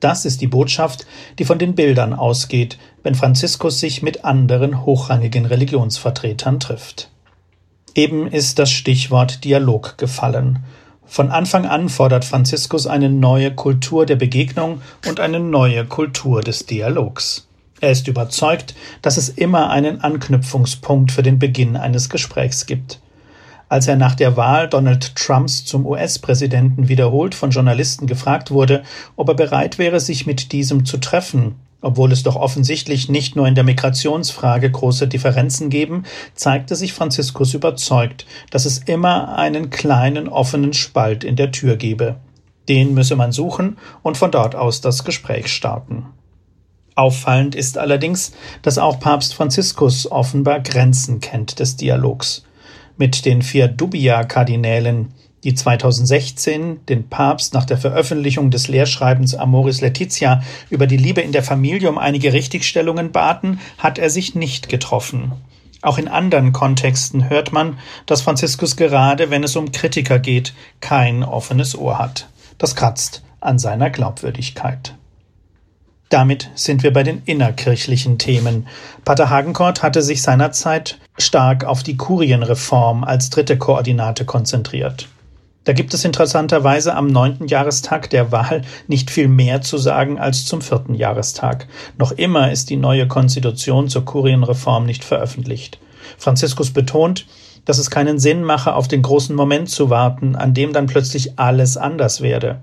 Das 0.00 0.24
ist 0.24 0.40
die 0.40 0.48
Botschaft, 0.48 1.06
die 1.38 1.44
von 1.44 1.60
den 1.60 1.76
Bildern 1.76 2.12
ausgeht, 2.12 2.76
wenn 3.04 3.14
Franziskus 3.14 3.78
sich 3.78 4.02
mit 4.02 4.24
anderen 4.24 4.84
hochrangigen 4.84 5.46
Religionsvertretern 5.46 6.58
trifft. 6.58 7.08
Eben 7.94 8.26
ist 8.26 8.58
das 8.58 8.72
Stichwort 8.72 9.44
Dialog 9.44 9.96
gefallen. 9.96 10.64
Von 11.14 11.30
Anfang 11.30 11.64
an 11.64 11.90
fordert 11.90 12.24
Franziskus 12.24 12.88
eine 12.88 13.08
neue 13.08 13.54
Kultur 13.54 14.04
der 14.04 14.16
Begegnung 14.16 14.82
und 15.06 15.20
eine 15.20 15.38
neue 15.38 15.84
Kultur 15.84 16.40
des 16.40 16.66
Dialogs. 16.66 17.46
Er 17.80 17.92
ist 17.92 18.08
überzeugt, 18.08 18.74
dass 19.00 19.16
es 19.16 19.28
immer 19.28 19.70
einen 19.70 20.00
Anknüpfungspunkt 20.00 21.12
für 21.12 21.22
den 21.22 21.38
Beginn 21.38 21.76
eines 21.76 22.10
Gesprächs 22.10 22.66
gibt. 22.66 22.98
Als 23.68 23.86
er 23.86 23.94
nach 23.94 24.16
der 24.16 24.36
Wahl 24.36 24.68
Donald 24.68 25.14
Trumps 25.14 25.64
zum 25.64 25.86
US-Präsidenten 25.86 26.88
wiederholt 26.88 27.36
von 27.36 27.50
Journalisten 27.50 28.08
gefragt 28.08 28.50
wurde, 28.50 28.82
ob 29.14 29.28
er 29.28 29.36
bereit 29.36 29.78
wäre, 29.78 30.00
sich 30.00 30.26
mit 30.26 30.50
diesem 30.50 30.84
zu 30.84 30.96
treffen, 30.96 31.54
obwohl 31.84 32.12
es 32.12 32.22
doch 32.22 32.36
offensichtlich 32.36 33.08
nicht 33.10 33.36
nur 33.36 33.46
in 33.46 33.54
der 33.54 33.62
Migrationsfrage 33.62 34.70
große 34.70 35.06
Differenzen 35.06 35.68
geben, 35.68 36.04
zeigte 36.34 36.76
sich 36.76 36.94
Franziskus 36.94 37.52
überzeugt, 37.52 38.24
dass 38.50 38.64
es 38.64 38.78
immer 38.78 39.36
einen 39.36 39.68
kleinen 39.68 40.28
offenen 40.28 40.72
Spalt 40.72 41.24
in 41.24 41.36
der 41.36 41.52
Tür 41.52 41.76
gebe. 41.76 42.16
Den 42.68 42.94
müsse 42.94 43.16
man 43.16 43.32
suchen 43.32 43.76
und 44.02 44.16
von 44.16 44.30
dort 44.30 44.54
aus 44.54 44.80
das 44.80 45.04
Gespräch 45.04 45.48
starten. 45.48 46.06
Auffallend 46.94 47.54
ist 47.54 47.76
allerdings, 47.76 48.32
dass 48.62 48.78
auch 48.78 48.98
Papst 48.98 49.34
Franziskus 49.34 50.10
offenbar 50.10 50.60
Grenzen 50.60 51.20
kennt 51.20 51.58
des 51.58 51.76
Dialogs. 51.76 52.44
Mit 52.96 53.26
den 53.26 53.42
vier 53.42 53.68
Dubia-Kardinälen, 53.68 55.12
die 55.44 55.54
2016 55.54 56.86
den 56.86 57.08
Papst 57.08 57.54
nach 57.54 57.64
der 57.64 57.78
Veröffentlichung 57.78 58.50
des 58.50 58.68
Lehrschreibens 58.68 59.34
Amoris 59.34 59.80
Laetitia 59.80 60.42
über 60.70 60.86
die 60.86 60.96
Liebe 60.96 61.20
in 61.20 61.32
der 61.32 61.42
Familie 61.42 61.90
um 61.90 61.98
einige 61.98 62.32
Richtigstellungen 62.32 63.12
baten, 63.12 63.60
hat 63.78 63.98
er 63.98 64.10
sich 64.10 64.34
nicht 64.34 64.68
getroffen. 64.68 65.32
Auch 65.82 65.98
in 65.98 66.08
anderen 66.08 66.52
Kontexten 66.54 67.28
hört 67.28 67.52
man, 67.52 67.78
dass 68.06 68.22
Franziskus 68.22 68.76
gerade, 68.76 69.30
wenn 69.30 69.44
es 69.44 69.54
um 69.54 69.70
Kritiker 69.70 70.18
geht, 70.18 70.54
kein 70.80 71.22
offenes 71.22 71.76
Ohr 71.76 71.98
hat. 71.98 72.28
Das 72.56 72.74
kratzt 72.74 73.22
an 73.40 73.58
seiner 73.58 73.90
Glaubwürdigkeit. 73.90 74.94
Damit 76.08 76.50
sind 76.54 76.82
wir 76.82 76.92
bei 76.92 77.02
den 77.02 77.22
innerkirchlichen 77.26 78.18
Themen. 78.18 78.66
Pater 79.04 79.28
Hagenkort 79.28 79.82
hatte 79.82 80.00
sich 80.00 80.22
seinerzeit 80.22 80.98
stark 81.18 81.64
auf 81.64 81.82
die 81.82 81.96
Kurienreform 81.96 83.04
als 83.04 83.28
dritte 83.30 83.58
Koordinate 83.58 84.24
konzentriert. 84.24 85.08
Da 85.64 85.72
gibt 85.72 85.94
es 85.94 86.04
interessanterweise 86.04 86.94
am 86.94 87.06
neunten 87.06 87.48
Jahrestag 87.48 88.10
der 88.10 88.30
Wahl 88.32 88.62
nicht 88.86 89.10
viel 89.10 89.28
mehr 89.28 89.62
zu 89.62 89.78
sagen 89.78 90.18
als 90.18 90.44
zum 90.44 90.60
vierten 90.60 90.94
Jahrestag. 90.94 91.66
Noch 91.96 92.12
immer 92.12 92.52
ist 92.52 92.68
die 92.68 92.76
neue 92.76 93.08
Konstitution 93.08 93.88
zur 93.88 94.04
Kurienreform 94.04 94.84
nicht 94.84 95.04
veröffentlicht. 95.04 95.78
Franziskus 96.18 96.70
betont, 96.70 97.26
dass 97.64 97.78
es 97.78 97.90
keinen 97.90 98.18
Sinn 98.18 98.44
mache, 98.44 98.74
auf 98.74 98.88
den 98.88 99.00
großen 99.00 99.34
Moment 99.34 99.70
zu 99.70 99.88
warten, 99.88 100.36
an 100.36 100.52
dem 100.52 100.74
dann 100.74 100.86
plötzlich 100.86 101.38
alles 101.38 101.78
anders 101.78 102.20
werde. 102.20 102.60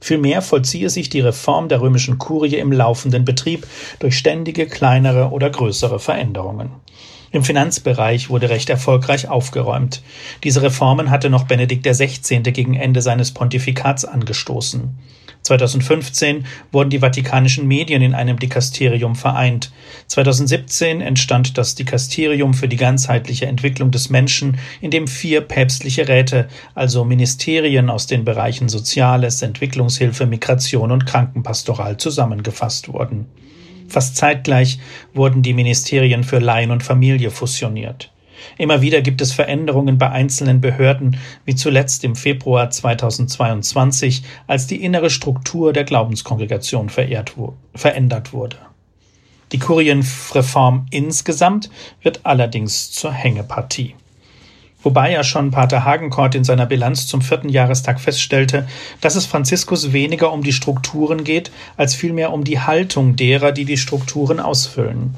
Vielmehr 0.00 0.40
vollziehe 0.40 0.88
sich 0.88 1.08
die 1.08 1.20
Reform 1.20 1.68
der 1.68 1.80
römischen 1.80 2.18
Kurie 2.18 2.56
im 2.56 2.70
laufenden 2.70 3.24
Betrieb 3.24 3.66
durch 3.98 4.16
ständige 4.16 4.66
kleinere 4.66 5.30
oder 5.30 5.50
größere 5.50 5.98
Veränderungen. 5.98 6.70
Im 7.32 7.44
Finanzbereich 7.44 8.30
wurde 8.30 8.50
recht 8.50 8.70
erfolgreich 8.70 9.28
aufgeräumt. 9.28 10.02
Diese 10.44 10.62
Reformen 10.62 11.10
hatte 11.10 11.30
noch 11.30 11.44
Benedikt 11.44 11.86
XVI. 11.86 12.40
gegen 12.40 12.74
Ende 12.74 13.02
seines 13.02 13.32
Pontifikats 13.32 14.04
angestoßen. 14.04 14.96
2015 15.46 16.44
wurden 16.72 16.90
die 16.90 16.98
vatikanischen 16.98 17.66
Medien 17.68 18.02
in 18.02 18.14
einem 18.14 18.38
Dikasterium 18.38 19.14
vereint. 19.14 19.72
2017 20.08 21.00
entstand 21.00 21.56
das 21.56 21.74
Dikasterium 21.76 22.52
für 22.52 22.68
die 22.68 22.76
ganzheitliche 22.76 23.46
Entwicklung 23.46 23.90
des 23.90 24.10
Menschen, 24.10 24.58
in 24.80 24.90
dem 24.90 25.06
vier 25.06 25.40
päpstliche 25.40 26.08
Räte, 26.08 26.48
also 26.74 27.04
Ministerien 27.04 27.90
aus 27.90 28.06
den 28.06 28.24
Bereichen 28.24 28.68
Soziales, 28.68 29.40
Entwicklungshilfe, 29.42 30.26
Migration 30.26 30.90
und 30.90 31.06
Krankenpastoral 31.06 31.96
zusammengefasst 31.96 32.92
wurden. 32.92 33.26
Fast 33.88 34.16
zeitgleich 34.16 34.78
wurden 35.14 35.42
die 35.42 35.54
Ministerien 35.54 36.24
für 36.24 36.38
Laien 36.38 36.70
und 36.70 36.82
Familie 36.82 37.30
fusioniert. 37.30 38.10
Immer 38.58 38.82
wieder 38.82 39.00
gibt 39.02 39.20
es 39.20 39.32
Veränderungen 39.32 39.98
bei 39.98 40.10
einzelnen 40.10 40.60
Behörden, 40.60 41.16
wie 41.44 41.54
zuletzt 41.54 42.04
im 42.04 42.16
Februar 42.16 42.70
2022, 42.70 44.22
als 44.46 44.66
die 44.66 44.82
innere 44.82 45.10
Struktur 45.10 45.72
der 45.72 45.84
Glaubenskongregation 45.84 46.88
verändert 46.88 48.32
wurde. 48.32 48.56
Die 49.52 49.58
Kurienreform 49.58 50.86
insgesamt 50.90 51.70
wird 52.02 52.20
allerdings 52.24 52.90
zur 52.90 53.12
Hängepartie. 53.12 53.94
Wobei 54.86 55.10
ja 55.10 55.24
schon 55.24 55.50
Pater 55.50 55.84
Hagenkort 55.84 56.36
in 56.36 56.44
seiner 56.44 56.64
Bilanz 56.64 57.08
zum 57.08 57.20
vierten 57.20 57.48
Jahrestag 57.48 57.98
feststellte, 57.98 58.68
dass 59.00 59.16
es 59.16 59.26
Franziskus 59.26 59.92
weniger 59.92 60.32
um 60.32 60.44
die 60.44 60.52
Strukturen 60.52 61.24
geht, 61.24 61.50
als 61.76 61.96
vielmehr 61.96 62.32
um 62.32 62.44
die 62.44 62.60
Haltung 62.60 63.16
derer, 63.16 63.50
die 63.50 63.64
die 63.64 63.78
Strukturen 63.78 64.38
ausfüllen. 64.38 65.16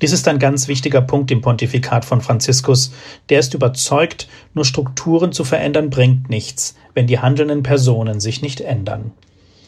Dies 0.00 0.12
ist 0.12 0.28
ein 0.28 0.38
ganz 0.38 0.68
wichtiger 0.68 1.00
Punkt 1.00 1.32
im 1.32 1.40
Pontifikat 1.40 2.04
von 2.04 2.20
Franziskus. 2.20 2.92
Der 3.30 3.40
ist 3.40 3.52
überzeugt, 3.52 4.28
nur 4.54 4.64
Strukturen 4.64 5.32
zu 5.32 5.42
verändern 5.42 5.90
bringt 5.90 6.30
nichts, 6.30 6.76
wenn 6.94 7.08
die 7.08 7.18
handelnden 7.18 7.64
Personen 7.64 8.20
sich 8.20 8.42
nicht 8.42 8.60
ändern. 8.60 9.10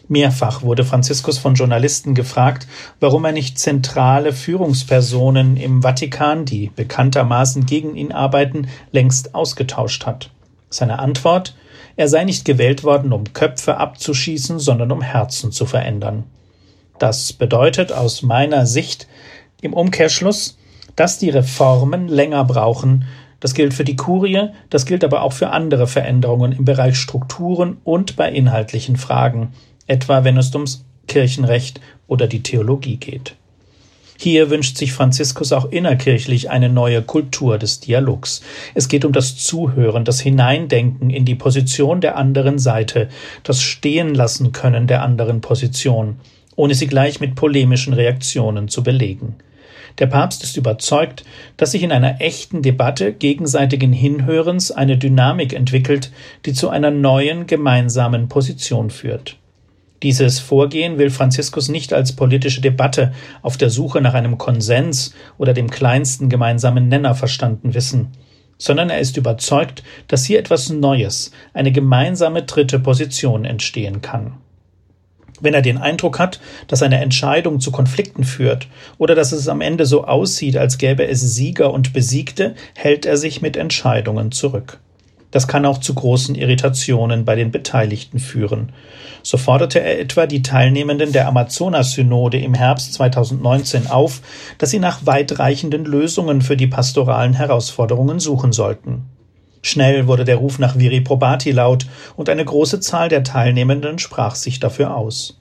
Mehrfach 0.08 0.62
wurde 0.62 0.84
Franziskus 0.84 1.38
von 1.38 1.54
Journalisten 1.54 2.14
gefragt, 2.14 2.66
warum 3.00 3.24
er 3.24 3.32
nicht 3.32 3.58
zentrale 3.58 4.32
Führungspersonen 4.32 5.56
im 5.56 5.82
Vatikan, 5.82 6.44
die 6.44 6.70
bekanntermaßen 6.74 7.66
gegen 7.66 7.96
ihn 7.96 8.12
arbeiten, 8.12 8.68
längst 8.90 9.34
ausgetauscht 9.34 10.06
hat. 10.06 10.30
Seine 10.70 10.98
Antwort 10.98 11.54
er 11.96 12.08
sei 12.08 12.24
nicht 12.24 12.44
gewählt 12.44 12.84
worden, 12.84 13.12
um 13.12 13.32
Köpfe 13.32 13.76
abzuschießen, 13.76 14.58
sondern 14.58 14.92
um 14.92 15.02
Herzen 15.02 15.52
zu 15.52 15.66
verändern. 15.66 16.24
Das 16.98 17.32
bedeutet 17.32 17.92
aus 17.92 18.22
meiner 18.22 18.66
Sicht, 18.66 19.08
im 19.60 19.74
Umkehrschluss, 19.74 20.58
dass 20.96 21.18
die 21.18 21.30
Reformen 21.30 22.08
länger 22.08 22.44
brauchen, 22.44 23.06
das 23.40 23.54
gilt 23.54 23.74
für 23.74 23.84
die 23.84 23.96
Kurie, 23.96 24.50
das 24.70 24.86
gilt 24.86 25.04
aber 25.04 25.22
auch 25.22 25.32
für 25.32 25.50
andere 25.50 25.86
Veränderungen 25.86 26.52
im 26.52 26.64
Bereich 26.64 26.96
Strukturen 26.96 27.78
und 27.82 28.16
bei 28.16 28.30
inhaltlichen 28.30 28.96
Fragen, 28.96 29.52
etwa 29.92 30.24
wenn 30.24 30.38
es 30.38 30.54
ums 30.54 30.84
Kirchenrecht 31.06 31.80
oder 32.08 32.26
die 32.26 32.42
Theologie 32.42 32.96
geht. 32.96 33.36
Hier 34.18 34.50
wünscht 34.50 34.76
sich 34.76 34.92
Franziskus 34.92 35.52
auch 35.52 35.72
innerkirchlich 35.72 36.48
eine 36.48 36.68
neue 36.68 37.02
Kultur 37.02 37.58
des 37.58 37.80
Dialogs. 37.80 38.40
Es 38.72 38.88
geht 38.88 39.04
um 39.04 39.12
das 39.12 39.36
Zuhören, 39.36 40.04
das 40.04 40.20
Hineindenken 40.20 41.10
in 41.10 41.24
die 41.24 41.34
Position 41.34 42.00
der 42.00 42.16
anderen 42.16 42.58
Seite, 42.58 43.08
das 43.42 43.60
Stehenlassen 43.60 44.52
können 44.52 44.86
der 44.86 45.02
anderen 45.02 45.40
Position, 45.40 46.20
ohne 46.54 46.74
sie 46.74 46.86
gleich 46.86 47.18
mit 47.18 47.34
polemischen 47.34 47.94
Reaktionen 47.94 48.68
zu 48.68 48.84
belegen. 48.84 49.34
Der 49.98 50.06
Papst 50.06 50.42
ist 50.44 50.56
überzeugt, 50.56 51.24
dass 51.56 51.72
sich 51.72 51.82
in 51.82 51.92
einer 51.92 52.20
echten 52.20 52.62
Debatte 52.62 53.12
gegenseitigen 53.12 53.92
Hinhörens 53.92 54.70
eine 54.70 54.96
Dynamik 54.96 55.52
entwickelt, 55.52 56.12
die 56.46 56.52
zu 56.52 56.70
einer 56.70 56.92
neuen 56.92 57.46
gemeinsamen 57.46 58.28
Position 58.28 58.90
führt. 58.90 59.36
Dieses 60.02 60.40
Vorgehen 60.40 60.98
will 60.98 61.10
Franziskus 61.10 61.68
nicht 61.68 61.92
als 61.92 62.12
politische 62.12 62.60
Debatte 62.60 63.12
auf 63.40 63.56
der 63.56 63.70
Suche 63.70 64.00
nach 64.00 64.14
einem 64.14 64.36
Konsens 64.36 65.14
oder 65.38 65.54
dem 65.54 65.70
kleinsten 65.70 66.28
gemeinsamen 66.28 66.88
Nenner 66.88 67.14
verstanden 67.14 67.74
wissen, 67.74 68.08
sondern 68.58 68.90
er 68.90 68.98
ist 68.98 69.16
überzeugt, 69.16 69.84
dass 70.08 70.24
hier 70.24 70.40
etwas 70.40 70.70
Neues, 70.70 71.30
eine 71.54 71.70
gemeinsame 71.70 72.42
dritte 72.42 72.80
Position 72.80 73.44
entstehen 73.44 74.00
kann. 74.02 74.38
Wenn 75.40 75.54
er 75.54 75.62
den 75.62 75.78
Eindruck 75.78 76.18
hat, 76.18 76.40
dass 76.66 76.82
eine 76.82 77.00
Entscheidung 77.00 77.60
zu 77.60 77.70
Konflikten 77.70 78.24
führt 78.24 78.68
oder 78.98 79.14
dass 79.14 79.32
es 79.32 79.48
am 79.48 79.60
Ende 79.60 79.86
so 79.86 80.04
aussieht, 80.04 80.56
als 80.56 80.78
gäbe 80.78 81.06
es 81.06 81.20
Sieger 81.20 81.72
und 81.72 81.92
Besiegte, 81.92 82.54
hält 82.74 83.06
er 83.06 83.16
sich 83.16 83.40
mit 83.40 83.56
Entscheidungen 83.56 84.32
zurück. 84.32 84.78
Das 85.32 85.48
kann 85.48 85.66
auch 85.66 85.78
zu 85.78 85.94
großen 85.94 86.36
Irritationen 86.36 87.24
bei 87.24 87.34
den 87.34 87.50
Beteiligten 87.50 88.20
führen. 88.20 88.70
So 89.24 89.38
forderte 89.38 89.80
er 89.80 89.98
etwa 89.98 90.26
die 90.26 90.42
Teilnehmenden 90.42 91.10
der 91.12 91.26
Amazonas-Synode 91.26 92.38
im 92.38 92.54
Herbst 92.54 92.92
2019 92.94 93.88
auf, 93.88 94.20
dass 94.58 94.70
sie 94.70 94.78
nach 94.78 95.04
weitreichenden 95.06 95.84
Lösungen 95.84 96.42
für 96.42 96.56
die 96.56 96.66
pastoralen 96.66 97.32
Herausforderungen 97.32 98.20
suchen 98.20 98.52
sollten. 98.52 99.06
Schnell 99.62 100.06
wurde 100.06 100.24
der 100.24 100.36
Ruf 100.36 100.58
nach 100.58 100.76
Viri 100.78 101.00
Probati 101.00 101.52
laut, 101.52 101.86
und 102.16 102.28
eine 102.28 102.44
große 102.44 102.80
Zahl 102.80 103.08
der 103.08 103.24
Teilnehmenden 103.24 103.98
sprach 103.98 104.34
sich 104.34 104.60
dafür 104.60 104.96
aus. 104.96 105.40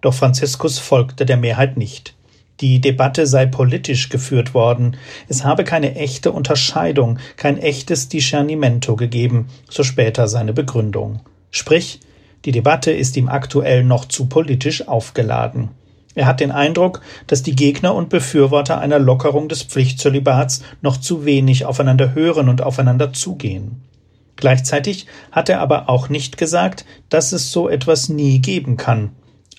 Doch 0.00 0.12
Franziskus 0.12 0.78
folgte 0.78 1.24
der 1.24 1.36
Mehrheit 1.36 1.76
nicht. 1.76 2.14
Die 2.60 2.80
Debatte 2.80 3.26
sei 3.26 3.46
politisch 3.46 4.10
geführt 4.10 4.52
worden, 4.52 4.96
es 5.28 5.44
habe 5.44 5.64
keine 5.64 5.94
echte 5.96 6.30
Unterscheidung, 6.30 7.18
kein 7.36 7.56
echtes 7.56 8.08
Discernimento 8.08 8.96
gegeben, 8.96 9.48
so 9.68 9.82
später 9.82 10.28
seine 10.28 10.52
Begründung. 10.52 11.20
Sprich, 11.50 12.00
die 12.44 12.52
Debatte 12.52 12.90
ist 12.90 13.16
ihm 13.16 13.28
aktuell 13.28 13.82
noch 13.82 14.04
zu 14.04 14.26
politisch 14.26 14.88
aufgeladen. 14.88 15.70
Er 16.14 16.26
hat 16.26 16.40
den 16.40 16.50
Eindruck, 16.50 17.00
dass 17.26 17.42
die 17.42 17.54
Gegner 17.54 17.94
und 17.94 18.08
Befürworter 18.08 18.78
einer 18.78 18.98
Lockerung 18.98 19.48
des 19.48 19.62
Pflichtzölibats 19.62 20.62
noch 20.82 20.98
zu 20.98 21.24
wenig 21.24 21.64
aufeinander 21.64 22.14
hören 22.14 22.48
und 22.48 22.62
aufeinander 22.62 23.12
zugehen. 23.12 23.82
Gleichzeitig 24.36 25.06
hat 25.32 25.48
er 25.48 25.60
aber 25.60 25.88
auch 25.88 26.08
nicht 26.08 26.36
gesagt, 26.36 26.84
dass 27.08 27.32
es 27.32 27.52
so 27.52 27.68
etwas 27.68 28.08
nie 28.08 28.40
geben 28.40 28.76
kann. 28.76 29.10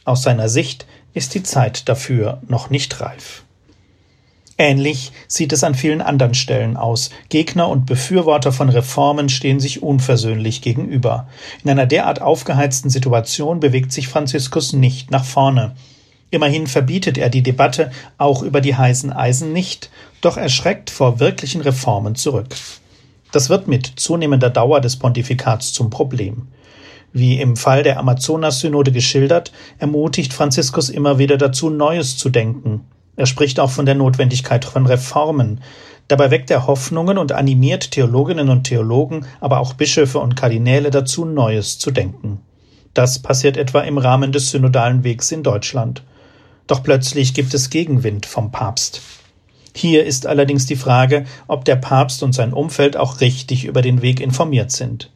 Aus 0.03 0.23
seiner 0.23 0.49
Sicht 0.49 0.87
ist 1.13 1.33
die 1.35 1.43
Zeit 1.43 1.87
dafür 1.89 2.41
noch 2.47 2.69
nicht 2.69 3.01
reif. 3.01 3.43
Ähnlich 4.57 5.11
sieht 5.27 5.53
es 5.53 5.63
an 5.63 5.73
vielen 5.73 6.01
anderen 6.01 6.35
Stellen 6.35 6.77
aus. 6.77 7.09
Gegner 7.29 7.67
und 7.67 7.87
Befürworter 7.87 8.51
von 8.51 8.69
Reformen 8.69 9.27
stehen 9.27 9.59
sich 9.59 9.81
unversöhnlich 9.81 10.61
gegenüber. 10.61 11.27
In 11.63 11.71
einer 11.71 11.87
derart 11.87 12.21
aufgeheizten 12.21 12.91
Situation 12.91 13.59
bewegt 13.59 13.91
sich 13.91 14.07
Franziskus 14.07 14.73
nicht 14.73 15.09
nach 15.09 15.25
vorne. 15.25 15.75
Immerhin 16.29 16.67
verbietet 16.67 17.17
er 17.17 17.29
die 17.29 17.41
Debatte 17.41 17.91
auch 18.19 18.43
über 18.43 18.61
die 18.61 18.75
heißen 18.75 19.11
Eisen 19.11 19.51
nicht, 19.51 19.89
doch 20.21 20.37
er 20.37 20.49
schreckt 20.49 20.91
vor 20.91 21.19
wirklichen 21.19 21.61
Reformen 21.61 22.15
zurück. 22.15 22.55
Das 23.31 23.49
wird 23.49 23.67
mit 23.67 23.93
zunehmender 23.95 24.49
Dauer 24.49 24.79
des 24.79 24.97
Pontifikats 24.97 25.73
zum 25.73 25.89
Problem. 25.89 26.47
Wie 27.13 27.39
im 27.39 27.57
Fall 27.57 27.83
der 27.83 27.99
Amazonas-Synode 27.99 28.91
geschildert, 28.91 29.51
ermutigt 29.79 30.33
Franziskus 30.33 30.89
immer 30.89 31.17
wieder 31.17 31.37
dazu, 31.37 31.69
Neues 31.69 32.17
zu 32.17 32.29
denken. 32.29 32.85
Er 33.17 33.25
spricht 33.25 33.59
auch 33.59 33.69
von 33.69 33.85
der 33.85 33.95
Notwendigkeit 33.95 34.63
von 34.63 34.85
Reformen. 34.85 35.61
Dabei 36.07 36.31
weckt 36.31 36.49
er 36.49 36.67
Hoffnungen 36.67 37.17
und 37.17 37.33
animiert 37.33 37.91
Theologinnen 37.91 38.49
und 38.49 38.63
Theologen, 38.63 39.25
aber 39.41 39.59
auch 39.59 39.73
Bischöfe 39.73 40.19
und 40.19 40.35
Kardinäle 40.35 40.89
dazu, 40.89 41.25
Neues 41.25 41.79
zu 41.79 41.91
denken. 41.91 42.39
Das 42.93 43.19
passiert 43.19 43.57
etwa 43.57 43.81
im 43.81 43.97
Rahmen 43.97 44.31
des 44.31 44.51
synodalen 44.51 45.03
Wegs 45.03 45.31
in 45.31 45.43
Deutschland. 45.43 46.03
Doch 46.67 46.83
plötzlich 46.83 47.33
gibt 47.33 47.53
es 47.53 47.69
Gegenwind 47.69 48.25
vom 48.25 48.51
Papst. 48.51 49.01
Hier 49.73 50.05
ist 50.05 50.27
allerdings 50.27 50.65
die 50.65 50.75
Frage, 50.75 51.25
ob 51.47 51.63
der 51.65 51.77
Papst 51.77 52.23
und 52.23 52.33
sein 52.33 52.53
Umfeld 52.53 52.97
auch 52.97 53.21
richtig 53.21 53.65
über 53.65 53.81
den 53.81 54.01
Weg 54.01 54.19
informiert 54.19 54.71
sind. 54.71 55.09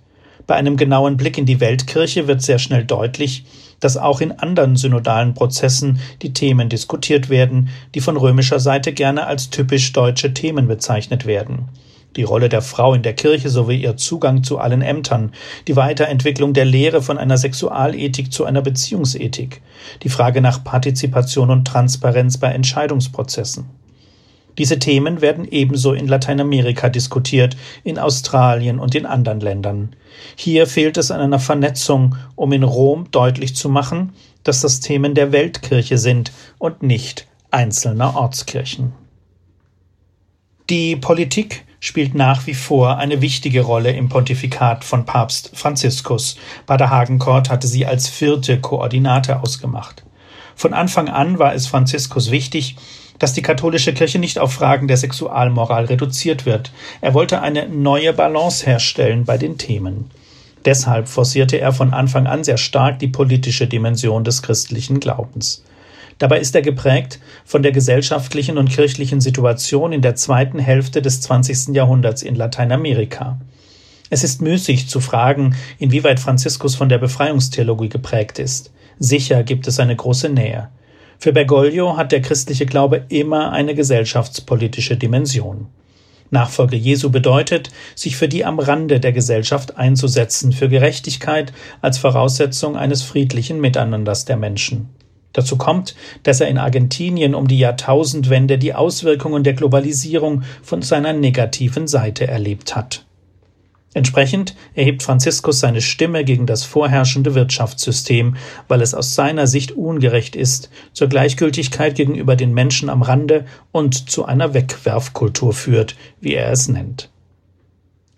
Bei 0.48 0.56
einem 0.56 0.78
genauen 0.78 1.18
Blick 1.18 1.38
in 1.38 1.46
die 1.46 1.60
Weltkirche 1.60 2.28
wird 2.28 2.42
sehr 2.42 2.60
schnell 2.60 2.86
deutlich, 2.86 3.46
dass 3.80 3.98
auch 3.98 4.22
in 4.22 4.32
anderen 4.32 4.76
synodalen 4.76 5.34
Prozessen 5.34 6.00
die 6.22 6.34
Themen 6.34 6.70
diskutiert 6.70 7.30
werden, 7.30 7.70
die 7.94 8.02
von 8.02 8.18
römischer 8.18 8.60
Seite 8.60 8.94
gerne 8.94 9.28
als 9.28 9.50
typisch 9.50 9.92
deutsche 9.94 10.34
Themen 10.34 10.68
bezeichnet 10.68 11.26
werden 11.26 11.70
die 12.16 12.24
Rolle 12.24 12.50
der 12.50 12.62
Frau 12.62 12.94
in 12.94 13.02
der 13.02 13.14
Kirche 13.14 13.50
sowie 13.50 13.82
ihr 13.82 13.98
Zugang 13.98 14.44
zu 14.44 14.58
allen 14.58 14.82
Ämtern, 14.82 15.32
die 15.68 15.76
Weiterentwicklung 15.76 16.54
der 16.54 16.66
Lehre 16.66 17.02
von 17.02 17.18
einer 17.18 17.38
Sexualethik 17.38 18.32
zu 18.32 18.46
einer 18.46 18.62
Beziehungsethik, 18.62 19.62
die 20.04 20.10
Frage 20.10 20.42
nach 20.42 20.64
Partizipation 20.64 21.50
und 21.50 21.66
Transparenz 21.66 22.38
bei 22.38 22.52
Entscheidungsprozessen. 22.52 23.66
Diese 24.58 24.80
Themen 24.80 25.22
werden 25.22 25.48
ebenso 25.50 25.94
in 25.94 26.08
Lateinamerika 26.08 26.90
diskutiert, 26.90 27.58
in 27.84 28.00
Australien 28.00 28.80
und 28.80 28.96
in 28.96 29.06
anderen 29.06 29.40
Ländern. 29.40 29.96
Hier 30.36 30.68
fehlt 30.68 30.98
es 30.98 31.12
an 31.12 31.22
einer 31.22 31.40
Vernetzung, 31.40 32.16
um 32.36 32.52
in 32.54 32.64
Rom 32.64 33.08
deutlich 33.12 33.56
zu 33.56 33.70
machen, 33.70 34.14
dass 34.44 34.62
das 34.62 34.80
Themen 34.80 35.14
der 35.14 35.32
Weltkirche 35.32 35.98
sind 35.98 36.32
und 36.58 36.84
nicht 36.84 37.28
einzelner 37.52 38.16
Ortskirchen. 38.16 38.94
Die 40.70 40.96
Politik 40.96 41.66
spielt 41.80 42.16
nach 42.16 42.48
wie 42.48 42.56
vor 42.56 42.98
eine 42.98 43.22
wichtige 43.22 43.62
Rolle 43.62 43.92
im 43.92 44.10
Pontifikat 44.10 44.84
von 44.84 45.06
Papst 45.06 45.52
Franziskus. 45.54 46.38
Pater 46.66 46.90
Hagenkort 46.90 47.50
hatte 47.50 47.68
sie 47.68 47.86
als 47.86 48.10
vierte 48.10 48.60
Koordinate 48.60 49.42
ausgemacht. 49.42 50.04
Von 50.56 50.74
Anfang 50.74 51.10
an 51.10 51.38
war 51.38 51.54
es 51.54 51.68
Franziskus 51.68 52.32
wichtig, 52.32 52.78
dass 53.20 53.34
die 53.34 53.42
katholische 53.42 53.94
Kirche 53.94 54.20
nicht 54.20 54.40
auf 54.40 54.54
Fragen 54.54 54.88
der 54.88 54.98
Sexualmoral 54.98 55.86
reduziert 55.86 56.46
wird. 56.46 56.72
Er 57.02 57.14
wollte 57.14 57.42
eine 57.42 57.70
neue 57.70 58.14
Balance 58.14 58.66
herstellen 58.66 59.26
bei 59.26 59.38
den 59.38 59.58
Themen. 59.58 60.12
Deshalb 60.66 61.08
forcierte 61.08 61.60
er 61.60 61.74
von 61.74 61.94
Anfang 61.94 62.28
an 62.28 62.44
sehr 62.44 62.58
stark 62.58 63.00
die 63.00 63.08
politische 63.08 63.68
Dimension 63.68 64.24
des 64.24 64.42
christlichen 64.42 65.00
Glaubens. 65.00 65.64
Dabei 66.18 66.40
ist 66.40 66.56
er 66.56 66.62
geprägt 66.62 67.20
von 67.44 67.62
der 67.62 67.72
gesellschaftlichen 67.72 68.58
und 68.58 68.70
kirchlichen 68.70 69.22
Situation 69.22 69.92
in 69.92 70.02
der 70.02 70.16
zweiten 70.16 70.60
Hälfte 70.60 71.02
des 71.02 71.22
20. 71.22 71.76
Jahrhunderts 71.76 72.24
in 72.24 72.36
Lateinamerika. 72.36 73.38
Es 74.10 74.24
ist 74.24 74.42
müßig 74.42 74.88
zu 74.88 75.02
fragen, 75.02 75.56
inwieweit 75.78 76.20
Franziskus 76.20 76.76
von 76.76 76.90
der 76.90 77.00
Befreiungstheologie 77.00 77.90
geprägt 77.90 78.40
ist. 78.40 78.72
Sicher 78.98 79.44
gibt 79.44 79.68
es 79.68 79.80
eine 79.80 79.96
große 79.96 80.30
Nähe. 80.30 80.70
Für 81.18 81.34
Bergoglio 81.34 81.98
hat 81.98 82.12
der 82.12 82.22
christliche 82.22 82.66
Glaube 82.66 83.06
immer 83.10 83.52
eine 83.52 83.76
gesellschaftspolitische 83.76 84.98
Dimension. 84.98 85.68
Nachfolge 86.32 86.76
Jesu 86.76 87.12
bedeutet, 87.12 87.70
sich 87.96 88.18
für 88.18 88.28
die 88.28 88.46
am 88.46 88.60
Rande 88.60 89.00
der 89.00 89.14
Gesellschaft 89.14 89.78
einzusetzen, 89.78 90.52
für 90.52 90.70
Gerechtigkeit 90.70 91.54
als 91.82 91.98
Voraussetzung 91.98 92.76
eines 92.76 93.04
friedlichen 93.04 93.62
Miteinanders 93.62 94.26
der 94.26 94.38
Menschen. 94.38 94.90
Dazu 95.34 95.58
kommt, 95.58 95.96
dass 96.24 96.40
er 96.40 96.48
in 96.48 96.58
Argentinien 96.58 97.36
um 97.36 97.48
die 97.48 97.60
Jahrtausendwende 97.60 98.58
die 98.58 98.74
Auswirkungen 98.74 99.44
der 99.44 99.54
Globalisierung 99.54 100.44
von 100.64 100.82
seiner 100.82 101.14
negativen 101.14 101.88
Seite 101.88 102.28
erlebt 102.28 102.76
hat. 102.76 103.06
Entsprechend 103.96 104.58
erhebt 104.74 105.04
Franziskus 105.04 105.62
seine 105.62 105.80
Stimme 105.80 106.26
gegen 106.26 106.46
das 106.46 106.66
vorherrschende 106.66 107.34
Wirtschaftssystem, 107.34 108.36
weil 108.68 108.82
es 108.82 108.94
aus 108.94 109.16
seiner 109.16 109.48
Sicht 109.48 109.72
ungerecht 109.72 110.36
ist, 110.36 110.70
zur 110.92 111.08
Gleichgültigkeit 111.08 111.96
gegenüber 111.96 112.36
den 112.36 112.54
Menschen 112.54 112.90
am 112.90 113.04
Rande 113.04 113.46
und 113.72 114.10
zu 114.10 114.26
einer 114.26 114.54
Wegwerfkultur 114.54 115.54
führt, 115.54 115.96
wie 116.20 116.34
er 116.34 116.52
es 116.52 116.68
nennt. 116.68 117.10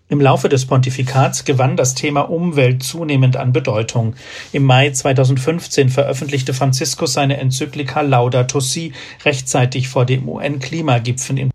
Im 0.08 0.20
Laufe 0.20 0.48
des 0.48 0.66
Pontifikats 0.66 1.44
gewann 1.44 1.76
das 1.76 1.94
Thema 1.94 2.22
Umwelt 2.22 2.82
zunehmend 2.82 3.36
an 3.36 3.52
Bedeutung. 3.52 4.14
Im 4.50 4.64
Mai 4.64 4.90
2015 4.90 5.90
veröffentlichte 5.90 6.54
Franziskus 6.54 7.12
seine 7.12 7.36
Enzyklika 7.36 8.00
Laudato 8.00 8.58
Si 8.58 8.94
rechtzeitig 9.24 9.88
vor 9.88 10.06
dem 10.06 10.28
UN-Klimagipfel 10.28 11.38
in 11.38 11.50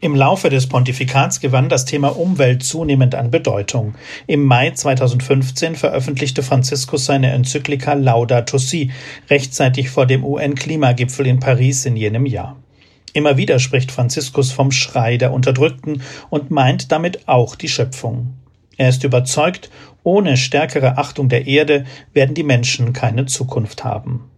im 0.00 0.14
Laufe 0.14 0.48
des 0.48 0.68
Pontifikats 0.68 1.40
gewann 1.40 1.68
das 1.68 1.84
Thema 1.84 2.16
Umwelt 2.16 2.62
zunehmend 2.62 3.14
an 3.16 3.30
Bedeutung. 3.30 3.94
Im 4.26 4.44
Mai 4.44 4.70
2015 4.70 5.74
veröffentlichte 5.74 6.42
Franziskus 6.42 7.06
seine 7.06 7.32
Enzyklika 7.32 7.94
Laudato 7.94 8.58
Si 8.58 8.92
rechtzeitig 9.28 9.90
vor 9.90 10.06
dem 10.06 10.24
UN-Klimagipfel 10.24 11.26
in 11.26 11.40
Paris 11.40 11.84
in 11.84 11.96
jenem 11.96 12.26
Jahr. 12.26 12.56
Immer 13.12 13.36
wieder 13.36 13.58
spricht 13.58 13.90
Franziskus 13.90 14.52
vom 14.52 14.70
Schrei 14.70 15.16
der 15.16 15.32
Unterdrückten 15.32 16.02
und 16.30 16.52
meint 16.52 16.92
damit 16.92 17.26
auch 17.26 17.56
die 17.56 17.68
Schöpfung. 17.68 18.34
Er 18.76 18.90
ist 18.90 19.02
überzeugt, 19.02 19.70
ohne 20.04 20.36
stärkere 20.36 20.98
Achtung 20.98 21.28
der 21.28 21.48
Erde 21.48 21.84
werden 22.12 22.36
die 22.36 22.44
Menschen 22.44 22.92
keine 22.92 23.26
Zukunft 23.26 23.82
haben. 23.82 24.30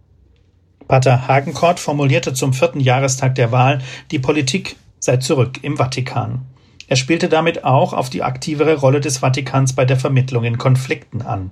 Pater 0.87 1.27
Hagenkort 1.27 1.79
formulierte 1.79 2.33
zum 2.33 2.51
vierten 2.51 2.79
Jahrestag 2.79 3.35
der 3.35 3.51
Wahl, 3.51 3.79
die 4.09 4.19
Politik 4.19 4.75
sei 5.01 5.17
zurück 5.17 5.59
im 5.63 5.77
Vatikan. 5.77 6.45
Er 6.87 6.95
spielte 6.95 7.27
damit 7.27 7.63
auch 7.63 7.91
auf 7.93 8.09
die 8.09 8.21
aktivere 8.21 8.75
Rolle 8.75 9.01
des 9.01 9.17
Vatikans 9.17 9.73
bei 9.73 9.83
der 9.83 9.97
Vermittlung 9.97 10.43
in 10.43 10.57
Konflikten 10.57 11.23
an. 11.23 11.51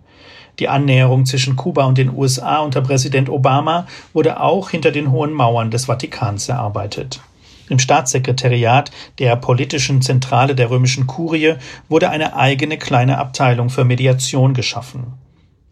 Die 0.60 0.70
Annäherung 0.70 1.26
zwischen 1.26 1.56
Kuba 1.56 1.86
und 1.86 1.98
den 1.98 2.16
USA 2.16 2.60
unter 2.60 2.82
Präsident 2.82 3.28
Obama 3.28 3.88
wurde 4.14 4.40
auch 4.40 4.70
hinter 4.70 4.92
den 4.92 5.12
hohen 5.12 5.34
Mauern 5.34 5.72
des 5.72 5.86
Vatikans 5.86 6.48
erarbeitet. 6.48 7.22
Im 7.70 7.80
Staatssekretariat 7.80 8.92
der 9.18 9.36
politischen 9.36 10.02
Zentrale 10.02 10.54
der 10.54 10.70
römischen 10.70 11.08
Kurie 11.08 11.56
wurde 11.88 12.10
eine 12.10 12.36
eigene 12.36 12.78
kleine 12.78 13.18
Abteilung 13.18 13.70
für 13.70 13.86
Mediation 13.86 14.54
geschaffen. 14.54 15.14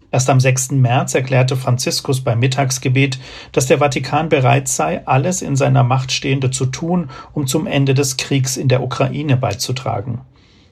Erst 0.10 0.30
am 0.30 0.40
6. 0.40 0.72
März 0.72 1.16
erklärte 1.16 1.58
Franziskus 1.58 2.22
beim 2.22 2.40
Mittagsgebet, 2.40 3.20
dass 3.52 3.66
der 3.66 3.80
Vatikan 3.80 4.30
bereit 4.30 4.70
sei, 4.70 5.06
alles 5.06 5.42
in 5.42 5.58
seiner 5.58 5.84
Macht 5.84 6.14
Stehende 6.14 6.50
zu 6.50 6.66
tun, 6.68 7.10
um 7.34 7.46
zum 7.46 7.68
Ende 7.68 7.94
des 7.94 8.16
Kriegs 8.16 8.56
in 8.56 8.70
der 8.70 8.82
Ukraine 8.82 9.36
beizutragen. 9.36 10.22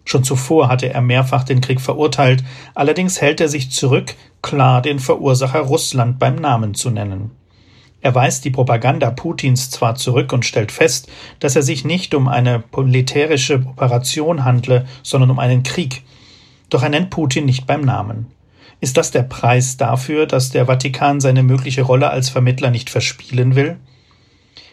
Schon 0.06 0.24
zuvor 0.24 0.70
hatte 0.70 0.94
er 0.94 1.02
mehrfach 1.02 1.44
den 1.44 1.62
Krieg 1.62 1.82
verurteilt, 1.82 2.44
allerdings 2.76 3.22
hält 3.22 3.42
er 3.42 3.50
sich 3.50 3.72
zurück, 3.72 4.16
klar 4.42 4.82
den 4.82 5.00
Verursacher 5.00 5.62
Russland 5.62 6.18
beim 6.20 6.36
Namen 6.36 6.74
zu 6.74 6.90
nennen. 6.90 7.32
Er 8.02 8.14
weist 8.14 8.46
die 8.46 8.52
Propaganda 8.52 9.10
Putins 9.10 9.72
zwar 9.72 9.96
zurück 9.96 10.32
und 10.32 10.46
stellt 10.46 10.72
fest, 10.72 11.10
dass 11.40 11.56
er 11.56 11.64
sich 11.64 11.84
nicht 11.84 12.14
um 12.14 12.28
eine 12.28 12.64
militärische 12.78 13.66
Operation 13.66 14.46
handle, 14.46 14.86
sondern 15.02 15.32
um 15.32 15.40
einen 15.40 15.64
Krieg. 15.64 16.04
Doch 16.70 16.84
er 16.84 16.90
nennt 16.90 17.10
Putin 17.10 17.46
nicht 17.46 17.66
beim 17.66 17.82
Namen. 17.82 18.28
Ist 18.86 18.98
das 18.98 19.10
der 19.10 19.24
Preis 19.24 19.78
dafür, 19.78 20.28
dass 20.28 20.52
der 20.52 20.68
Vatikan 20.68 21.20
seine 21.20 21.42
mögliche 21.42 21.82
Rolle 21.82 22.12
als 22.12 22.30
Vermittler 22.30 22.70
nicht 22.70 22.92
verspielen 22.92 23.56
will? 23.56 23.78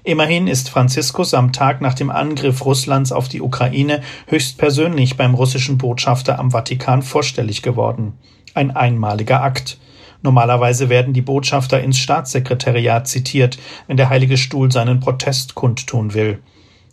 Immerhin 0.05 0.49
ist 0.49 0.69
Franziskus 0.69 1.33
am 1.33 1.51
Tag 1.55 1.81
nach 1.81 1.95
dem 1.95 2.11
Angriff 2.11 2.63
Russlands 2.67 3.11
auf 3.11 3.31
die 3.31 3.41
Ukraine 3.41 4.03
höchstpersönlich 4.27 5.17
beim 5.17 5.33
russischen 5.33 5.79
Botschafter 5.79 6.39
am 6.39 6.51
Vatikan 6.51 7.01
vorstellig 7.01 7.63
geworden. 7.63 8.13
Ein 8.53 8.71
einmaliger 8.71 9.43
Akt. 9.43 9.79
Normalerweise 10.21 10.91
werden 10.91 11.15
die 11.15 11.23
Botschafter 11.23 11.81
ins 11.81 11.97
Staatssekretariat 11.97 13.09
zitiert, 13.09 13.59
wenn 13.87 13.97
der 13.97 14.11
Heilige 14.11 14.37
Stuhl 14.37 14.71
seinen 14.71 15.01
Protest 15.01 15.55
kundtun 15.55 16.13
will. 16.13 16.41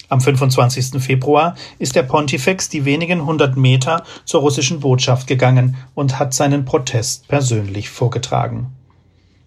Am 0.09 0.21
25. 0.21 1.01
Februar 1.01 1.55
ist 1.77 1.95
der 1.95 2.01
Pontifex 2.01 2.67
die 2.67 2.83
wenigen 2.83 3.25
hundert 3.25 3.57
Meter 3.57 4.03
zur 4.25 4.41
russischen 4.41 4.79
Botschaft 4.79 5.27
gegangen 5.27 5.77
und 5.93 6.17
hat 6.17 6.33
seinen 6.33 6.65
Protest 6.65 7.27
persönlich 7.27 7.89
vorgetragen. 7.89 8.73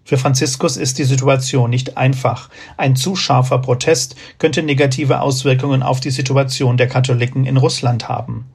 Für 0.05 0.17
Franziskus 0.17 0.77
ist 0.77 0.99
die 0.99 1.03
Situation 1.03 1.69
nicht 1.69 1.97
einfach. 1.97 2.49
Ein 2.77 2.95
zu 2.95 3.15
scharfer 3.15 3.59
Protest 3.59 4.15
könnte 4.37 4.63
negative 4.63 5.19
Auswirkungen 5.19 5.83
auf 5.83 5.99
die 5.99 6.11
Situation 6.11 6.77
der 6.77 6.87
Katholiken 6.87 7.45
in 7.45 7.57
Russland 7.57 8.07
haben. 8.07 8.45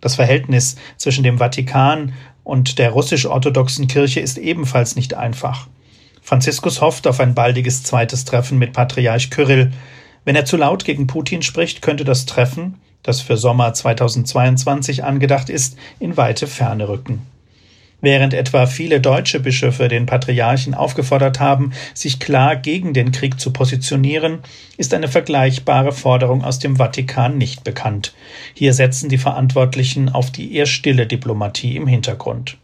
Das 0.00 0.14
Verhältnis 0.14 0.76
zwischen 0.96 1.24
dem 1.24 1.38
Vatikan 1.38 2.14
und 2.44 2.78
der 2.78 2.90
russisch-orthodoxen 2.90 3.88
Kirche 3.88 4.20
ist 4.20 4.38
ebenfalls 4.38 4.94
nicht 4.94 5.14
einfach. 5.14 5.66
Franziskus 6.22 6.80
hofft 6.80 7.06
auf 7.06 7.20
ein 7.20 7.34
baldiges 7.34 7.82
zweites 7.82 8.24
Treffen 8.24 8.58
mit 8.58 8.72
Patriarch 8.72 9.30
Kyrill. 9.30 9.72
Wenn 10.28 10.36
er 10.36 10.44
zu 10.44 10.58
laut 10.58 10.84
gegen 10.84 11.06
Putin 11.06 11.40
spricht, 11.40 11.80
könnte 11.80 12.04
das 12.04 12.26
Treffen, 12.26 12.74
das 13.02 13.22
für 13.22 13.38
Sommer 13.38 13.72
2022 13.72 15.02
angedacht 15.02 15.48
ist, 15.48 15.78
in 16.00 16.18
weite 16.18 16.46
Ferne 16.46 16.86
rücken. 16.86 17.22
Während 18.02 18.34
etwa 18.34 18.66
viele 18.66 19.00
deutsche 19.00 19.40
Bischöfe 19.40 19.88
den 19.88 20.04
Patriarchen 20.04 20.74
aufgefordert 20.74 21.40
haben, 21.40 21.72
sich 21.94 22.20
klar 22.20 22.56
gegen 22.56 22.92
den 22.92 23.10
Krieg 23.10 23.40
zu 23.40 23.54
positionieren, 23.54 24.40
ist 24.76 24.92
eine 24.92 25.08
vergleichbare 25.08 25.92
Forderung 25.92 26.44
aus 26.44 26.58
dem 26.58 26.76
Vatikan 26.76 27.38
nicht 27.38 27.64
bekannt. 27.64 28.12
Hier 28.52 28.74
setzen 28.74 29.08
die 29.08 29.16
Verantwortlichen 29.16 30.10
auf 30.10 30.30
die 30.30 30.54
eher 30.54 30.66
stille 30.66 31.06
Diplomatie 31.06 31.74
im 31.74 31.86
Hintergrund. 31.86 32.58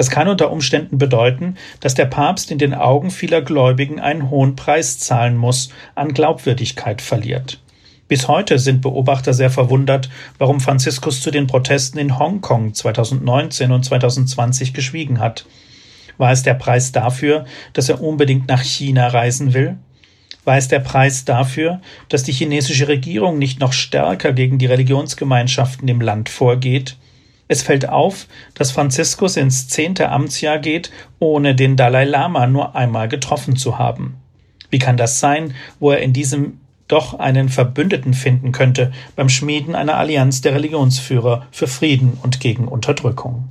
Das 0.00 0.08
kann 0.08 0.28
unter 0.28 0.50
Umständen 0.50 0.96
bedeuten, 0.96 1.56
dass 1.80 1.92
der 1.92 2.06
Papst 2.06 2.50
in 2.50 2.56
den 2.56 2.72
Augen 2.72 3.10
vieler 3.10 3.42
Gläubigen 3.42 4.00
einen 4.00 4.30
hohen 4.30 4.56
Preis 4.56 4.98
zahlen 4.98 5.36
muss, 5.36 5.68
an 5.94 6.14
Glaubwürdigkeit 6.14 7.02
verliert. 7.02 7.60
Bis 8.08 8.26
heute 8.26 8.58
sind 8.58 8.80
Beobachter 8.80 9.34
sehr 9.34 9.50
verwundert, 9.50 10.08
warum 10.38 10.60
Franziskus 10.60 11.20
zu 11.20 11.30
den 11.30 11.46
Protesten 11.46 11.98
in 11.98 12.18
Hongkong 12.18 12.72
2019 12.72 13.72
und 13.72 13.84
2020 13.84 14.72
geschwiegen 14.72 15.20
hat. 15.20 15.44
War 16.16 16.32
es 16.32 16.44
der 16.44 16.54
Preis 16.54 16.92
dafür, 16.92 17.44
dass 17.74 17.90
er 17.90 18.00
unbedingt 18.00 18.48
nach 18.48 18.62
China 18.62 19.06
reisen 19.08 19.52
will? 19.52 19.76
War 20.46 20.56
es 20.56 20.68
der 20.68 20.80
Preis 20.80 21.26
dafür, 21.26 21.82
dass 22.08 22.22
die 22.22 22.32
chinesische 22.32 22.88
Regierung 22.88 23.38
nicht 23.38 23.60
noch 23.60 23.74
stärker 23.74 24.32
gegen 24.32 24.56
die 24.56 24.64
Religionsgemeinschaften 24.64 25.86
im 25.88 26.00
Land 26.00 26.30
vorgeht? 26.30 26.96
Es 27.50 27.62
fällt 27.62 27.88
auf, 27.88 28.28
dass 28.54 28.70
Franziskus 28.70 29.36
ins 29.36 29.66
zehnte 29.66 30.10
Amtsjahr 30.10 30.60
geht, 30.60 30.92
ohne 31.18 31.56
den 31.56 31.74
Dalai 31.74 32.04
Lama 32.04 32.46
nur 32.46 32.76
einmal 32.76 33.08
getroffen 33.08 33.56
zu 33.56 33.76
haben. 33.76 34.14
Wie 34.70 34.78
kann 34.78 34.96
das 34.96 35.18
sein, 35.18 35.54
wo 35.80 35.90
er 35.90 35.98
in 35.98 36.12
diesem 36.12 36.60
doch 36.86 37.18
einen 37.18 37.48
Verbündeten 37.48 38.14
finden 38.14 38.52
könnte 38.52 38.92
beim 39.16 39.28
Schmieden 39.28 39.74
einer 39.74 39.96
Allianz 39.96 40.42
der 40.42 40.54
Religionsführer 40.54 41.48
für 41.50 41.66
Frieden 41.66 42.18
und 42.22 42.38
gegen 42.38 42.68
Unterdrückung. 42.68 43.48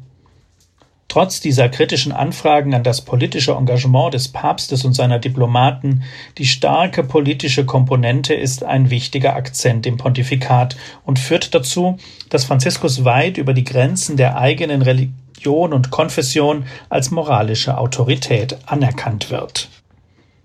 Trotz 1.10 1.39
dieser 1.41 1.69
kritischen 1.69 2.12
Anfragen 2.12 2.76
an 2.76 2.84
das 2.84 3.02
politische 3.02 3.54
Engagement 3.54 4.13
des 4.13 4.28
Papstes 4.28 4.86
und 4.86 4.93
seiner 4.93 5.17
Diplomaten, 5.17 6.04
die 6.38 6.45
starke 6.45 7.04
politische 7.04 7.65
Komponente 7.65 8.36
ist 8.36 8.63
ein 8.63 8.91
wichtiger 8.91 9.36
Akzent 9.36 9.88
im 9.88 9.98
Pontifikat 9.98 10.78
und 11.06 11.17
führt 11.17 11.56
dazu, 11.56 11.98
dass 12.30 12.45
Franziskus 12.45 13.06
weit 13.06 13.39
über 13.39 13.56
die 13.56 13.63
Grenzen 13.63 14.17
der 14.17 14.38
eigenen 14.38 14.84
Religion 14.84 15.74
und 15.74 15.89
Konfession 15.89 16.67
als 16.89 17.10
moralische 17.10 17.80
Autorität 17.80 18.60
anerkannt 18.67 19.32
wird. 19.32 19.67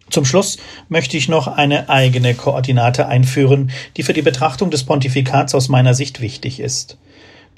Zum 0.09 0.25
Schluss 0.25 0.57
möchte 0.89 1.19
ich 1.19 1.29
noch 1.29 1.47
eine 1.47 1.91
eigene 1.91 2.35
Koordinate 2.35 3.07
einführen, 3.07 3.71
die 3.99 4.03
für 4.03 4.15
die 4.15 4.23
Betrachtung 4.23 4.71
des 4.71 4.85
Pontifikats 4.85 5.55
aus 5.55 5.69
meiner 5.69 5.93
Sicht 5.93 6.23
wichtig 6.23 6.59
ist. 6.59 6.97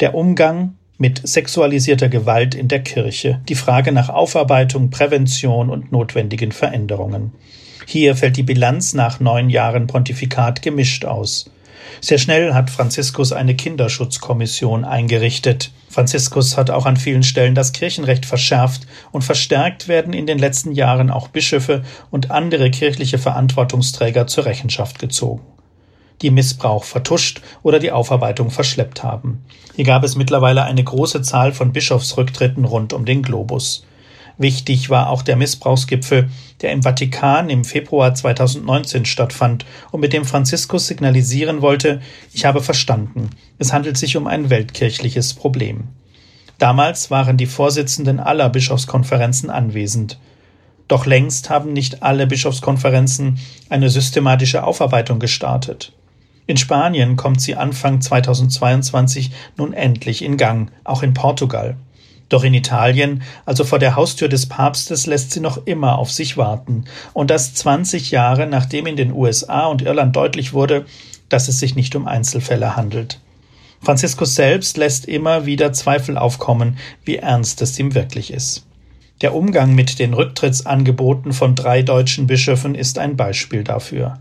Der 0.00 0.16
Umgang 0.16 0.74
mit 0.98 1.26
sexualisierter 1.26 2.08
Gewalt 2.08 2.54
in 2.54 2.68
der 2.68 2.82
Kirche, 2.82 3.40
die 3.48 3.54
Frage 3.54 3.92
nach 3.92 4.08
Aufarbeitung, 4.08 4.90
Prävention 4.90 5.68
und 5.68 5.92
notwendigen 5.92 6.52
Veränderungen. 6.52 7.32
Hier 7.86 8.16
fällt 8.16 8.36
die 8.36 8.42
Bilanz 8.42 8.94
nach 8.94 9.20
neun 9.20 9.50
Jahren 9.50 9.86
Pontifikat 9.86 10.62
gemischt 10.62 11.04
aus. 11.04 11.50
Sehr 12.00 12.18
schnell 12.18 12.54
hat 12.54 12.70
Franziskus 12.70 13.32
eine 13.32 13.54
Kinderschutzkommission 13.54 14.84
eingerichtet. 14.84 15.70
Franziskus 15.88 16.56
hat 16.56 16.70
auch 16.70 16.84
an 16.84 16.96
vielen 16.96 17.22
Stellen 17.22 17.54
das 17.54 17.72
Kirchenrecht 17.72 18.26
verschärft 18.26 18.86
und 19.12 19.22
verstärkt 19.22 19.88
werden 19.88 20.12
in 20.12 20.26
den 20.26 20.38
letzten 20.38 20.72
Jahren 20.72 21.10
auch 21.10 21.28
Bischöfe 21.28 21.84
und 22.10 22.30
andere 22.30 22.70
kirchliche 22.70 23.18
Verantwortungsträger 23.18 24.26
zur 24.26 24.46
Rechenschaft 24.46 24.98
gezogen 24.98 25.42
die 26.22 26.30
Missbrauch 26.30 26.84
vertuscht 26.84 27.42
oder 27.62 27.78
die 27.78 27.92
Aufarbeitung 27.92 28.50
verschleppt 28.50 29.02
haben. 29.02 29.44
Hier 29.74 29.84
gab 29.84 30.04
es 30.04 30.16
mittlerweile 30.16 30.64
eine 30.64 30.82
große 30.82 31.22
Zahl 31.22 31.52
von 31.52 31.72
Bischofsrücktritten 31.72 32.64
rund 32.64 32.92
um 32.92 33.04
den 33.04 33.22
Globus. 33.22 33.84
Wichtig 34.38 34.90
war 34.90 35.08
auch 35.08 35.22
der 35.22 35.36
Missbrauchsgipfel, 35.36 36.28
der 36.60 36.72
im 36.72 36.82
Vatikan 36.82 37.48
im 37.48 37.64
Februar 37.64 38.14
2019 38.14 39.06
stattfand 39.06 39.64
und 39.92 40.00
mit 40.00 40.12
dem 40.12 40.26
Franziskus 40.26 40.86
signalisieren 40.86 41.62
wollte, 41.62 42.02
ich 42.32 42.44
habe 42.44 42.62
verstanden, 42.62 43.30
es 43.58 43.72
handelt 43.72 43.96
sich 43.96 44.16
um 44.16 44.26
ein 44.26 44.50
weltkirchliches 44.50 45.32
Problem. 45.34 45.88
Damals 46.58 47.10
waren 47.10 47.36
die 47.36 47.46
Vorsitzenden 47.46 48.20
aller 48.20 48.48
Bischofskonferenzen 48.48 49.50
anwesend. 49.50 50.18
Doch 50.88 51.04
längst 51.04 51.50
haben 51.50 51.72
nicht 51.72 52.02
alle 52.02 52.26
Bischofskonferenzen 52.26 53.38
eine 53.68 53.90
systematische 53.90 54.64
Aufarbeitung 54.64 55.18
gestartet. 55.18 55.92
In 56.46 56.56
Spanien 56.56 57.16
kommt 57.16 57.40
sie 57.40 57.56
Anfang 57.56 58.00
2022 58.00 59.32
nun 59.56 59.72
endlich 59.72 60.22
in 60.22 60.36
Gang, 60.36 60.70
auch 60.84 61.02
in 61.02 61.12
Portugal. 61.12 61.76
Doch 62.28 62.44
in 62.44 62.54
Italien, 62.54 63.22
also 63.44 63.64
vor 63.64 63.78
der 63.78 63.94
Haustür 63.94 64.28
des 64.28 64.46
Papstes, 64.46 65.06
lässt 65.06 65.32
sie 65.32 65.40
noch 65.40 65.66
immer 65.66 65.98
auf 65.98 66.10
sich 66.10 66.36
warten. 66.36 66.84
Und 67.12 67.30
das 67.30 67.54
20 67.54 68.10
Jahre 68.10 68.46
nachdem 68.46 68.86
in 68.86 68.96
den 68.96 69.12
USA 69.12 69.66
und 69.66 69.82
Irland 69.82 70.14
deutlich 70.14 70.52
wurde, 70.52 70.86
dass 71.28 71.48
es 71.48 71.58
sich 71.58 71.74
nicht 71.74 71.94
um 71.94 72.06
Einzelfälle 72.06 72.76
handelt. 72.76 73.20
Franziskus 73.80 74.34
selbst 74.34 74.76
lässt 74.76 75.06
immer 75.06 75.46
wieder 75.46 75.72
Zweifel 75.72 76.18
aufkommen, 76.18 76.78
wie 77.04 77.16
ernst 77.16 77.62
es 77.62 77.78
ihm 77.78 77.94
wirklich 77.94 78.32
ist. 78.32 78.66
Der 79.20 79.34
Umgang 79.34 79.74
mit 79.74 79.98
den 79.98 80.12
Rücktrittsangeboten 80.12 81.32
von 81.32 81.54
drei 81.54 81.82
deutschen 81.82 82.26
Bischöfen 82.26 82.74
ist 82.74 82.98
ein 82.98 83.16
Beispiel 83.16 83.64
dafür. 83.64 84.18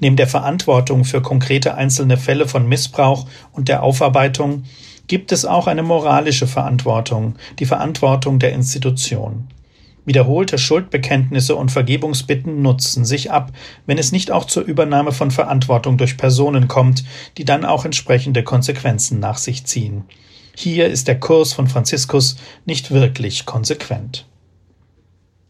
Neben 0.00 0.16
der 0.16 0.26
Verantwortung 0.26 1.04
für 1.04 1.22
konkrete 1.22 1.74
einzelne 1.74 2.16
Fälle 2.16 2.48
von 2.48 2.68
Missbrauch 2.68 3.26
und 3.52 3.68
der 3.68 3.82
Aufarbeitung 3.82 4.64
gibt 5.06 5.32
es 5.32 5.44
auch 5.44 5.66
eine 5.66 5.82
moralische 5.82 6.46
Verantwortung, 6.46 7.34
die 7.58 7.66
Verantwortung 7.66 8.38
der 8.38 8.52
Institution. 8.52 9.48
Wiederholte 10.04 10.58
Schuldbekenntnisse 10.58 11.54
und 11.54 11.70
Vergebungsbitten 11.70 12.60
nutzen 12.60 13.04
sich 13.04 13.30
ab, 13.30 13.52
wenn 13.86 13.98
es 13.98 14.10
nicht 14.10 14.32
auch 14.32 14.46
zur 14.46 14.64
Übernahme 14.64 15.12
von 15.12 15.30
Verantwortung 15.30 15.96
durch 15.96 16.16
Personen 16.16 16.66
kommt, 16.66 17.04
die 17.38 17.44
dann 17.44 17.64
auch 17.64 17.84
entsprechende 17.84 18.42
Konsequenzen 18.42 19.20
nach 19.20 19.38
sich 19.38 19.64
ziehen. 19.64 20.04
Hier 20.56 20.88
ist 20.88 21.06
der 21.06 21.20
Kurs 21.20 21.52
von 21.52 21.68
Franziskus 21.68 22.36
nicht 22.64 22.90
wirklich 22.90 23.46
konsequent. 23.46 24.26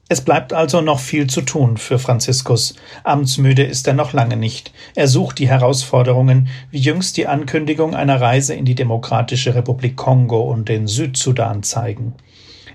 Es 0.09 0.21
bleibt 0.21 0.53
also 0.53 0.81
noch 0.81 1.01
viel 1.01 1.27
zu 1.27 1.41
tun 1.41 1.79
für 1.79 1.99
Franziskus. 1.99 2.75
Amtsmüde 3.03 3.63
ist 3.63 3.87
er 3.87 3.95
noch 3.95 4.13
lange 4.13 4.37
nicht. 4.37 4.73
Er 4.95 5.09
sucht 5.09 5.39
die 5.39 5.49
Herausforderungen, 5.49 6.49
wie 6.71 6.81
jüngst 6.81 7.17
die 7.17 7.27
Ankündigung 7.27 7.95
einer 7.95 8.21
Reise 8.21 8.55
in 8.55 8.65
die 8.65 8.75
Demokratische 8.75 9.55
Republik 9.55 9.97
Kongo 9.97 10.41
und 10.43 10.69
den 10.69 10.87
Südsudan 10.87 11.63
zeigen. 11.63 12.15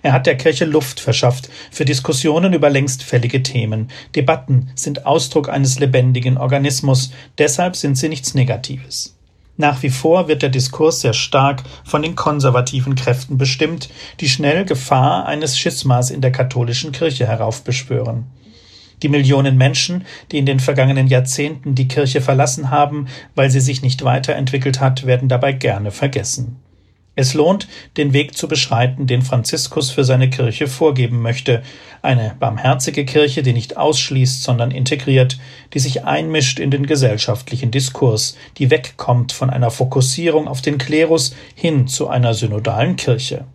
Er 0.01 0.13
hat 0.13 0.25
der 0.25 0.37
Kirche 0.37 0.65
Luft 0.65 0.99
verschafft 0.99 1.49
für 1.69 1.85
Diskussionen 1.85 2.53
über 2.53 2.69
längst 2.69 3.03
fällige 3.03 3.43
Themen. 3.43 3.89
Debatten 4.15 4.71
sind 4.75 5.05
Ausdruck 5.05 5.49
eines 5.49 5.79
lebendigen 5.79 6.37
Organismus, 6.37 7.11
deshalb 7.37 7.75
sind 7.75 7.97
sie 7.97 8.09
nichts 8.09 8.33
Negatives. 8.33 9.16
Nach 9.57 9.81
wie 9.81 9.89
vor 9.89 10.27
wird 10.27 10.43
der 10.43 10.49
Diskurs 10.49 11.01
sehr 11.01 11.13
stark 11.13 11.63
von 11.83 12.03
den 12.03 12.15
konservativen 12.15 12.93
Kräften 12.93 13.37
bestimmt, 13.37 13.89
die 14.19 14.29
schnell 14.29 14.65
Gefahr 14.65 15.25
eines 15.25 15.57
Schismas 15.57 16.11
in 16.11 16.21
der 16.21 16.31
katholischen 16.31 16.91
Kirche 16.91 17.25
heraufbeschwören. 17.25 18.27
Die 19.03 19.09
Millionen 19.09 19.57
Menschen, 19.57 20.05
die 20.31 20.37
in 20.37 20.45
den 20.45 20.59
vergangenen 20.59 21.07
Jahrzehnten 21.07 21.75
die 21.75 21.87
Kirche 21.87 22.21
verlassen 22.21 22.69
haben, 22.69 23.07
weil 23.35 23.49
sie 23.49 23.59
sich 23.59 23.81
nicht 23.81 24.03
weiterentwickelt 24.03 24.79
hat, 24.79 25.05
werden 25.05 25.27
dabei 25.27 25.53
gerne 25.53 25.91
vergessen. 25.91 26.57
Es 27.17 27.33
lohnt, 27.33 27.67
den 27.97 28.13
Weg 28.13 28.37
zu 28.37 28.47
beschreiten, 28.47 29.07
den 29.07 29.23
Franziskus 29.23 29.89
für 29.89 30.03
seine 30.03 30.29
Kirche 30.29 30.67
vorgeben 30.67 31.23
möchte. 31.23 31.63
Eine 32.03 32.35
barmherzige 32.39 33.05
Kirche, 33.05 33.41
die 33.41 33.53
nicht 33.53 33.75
ausschließt, 33.75 34.43
sondern 34.43 34.69
integriert, 34.69 35.39
die 35.73 35.79
sich 35.79 36.05
einmischt 36.05 36.59
in 36.59 36.69
den 36.69 36.85
gesellschaftlichen 36.85 37.71
Diskurs, 37.71 38.37
die 38.59 38.69
wegkommt 38.69 39.31
von 39.31 39.49
einer 39.49 39.71
Fokussierung 39.71 40.47
auf 40.47 40.61
den 40.61 40.77
Klerus 40.77 41.35
hin 41.55 41.87
zu 41.87 42.07
einer 42.07 42.35
synodalen 42.35 42.97
Kirche. 42.97 43.45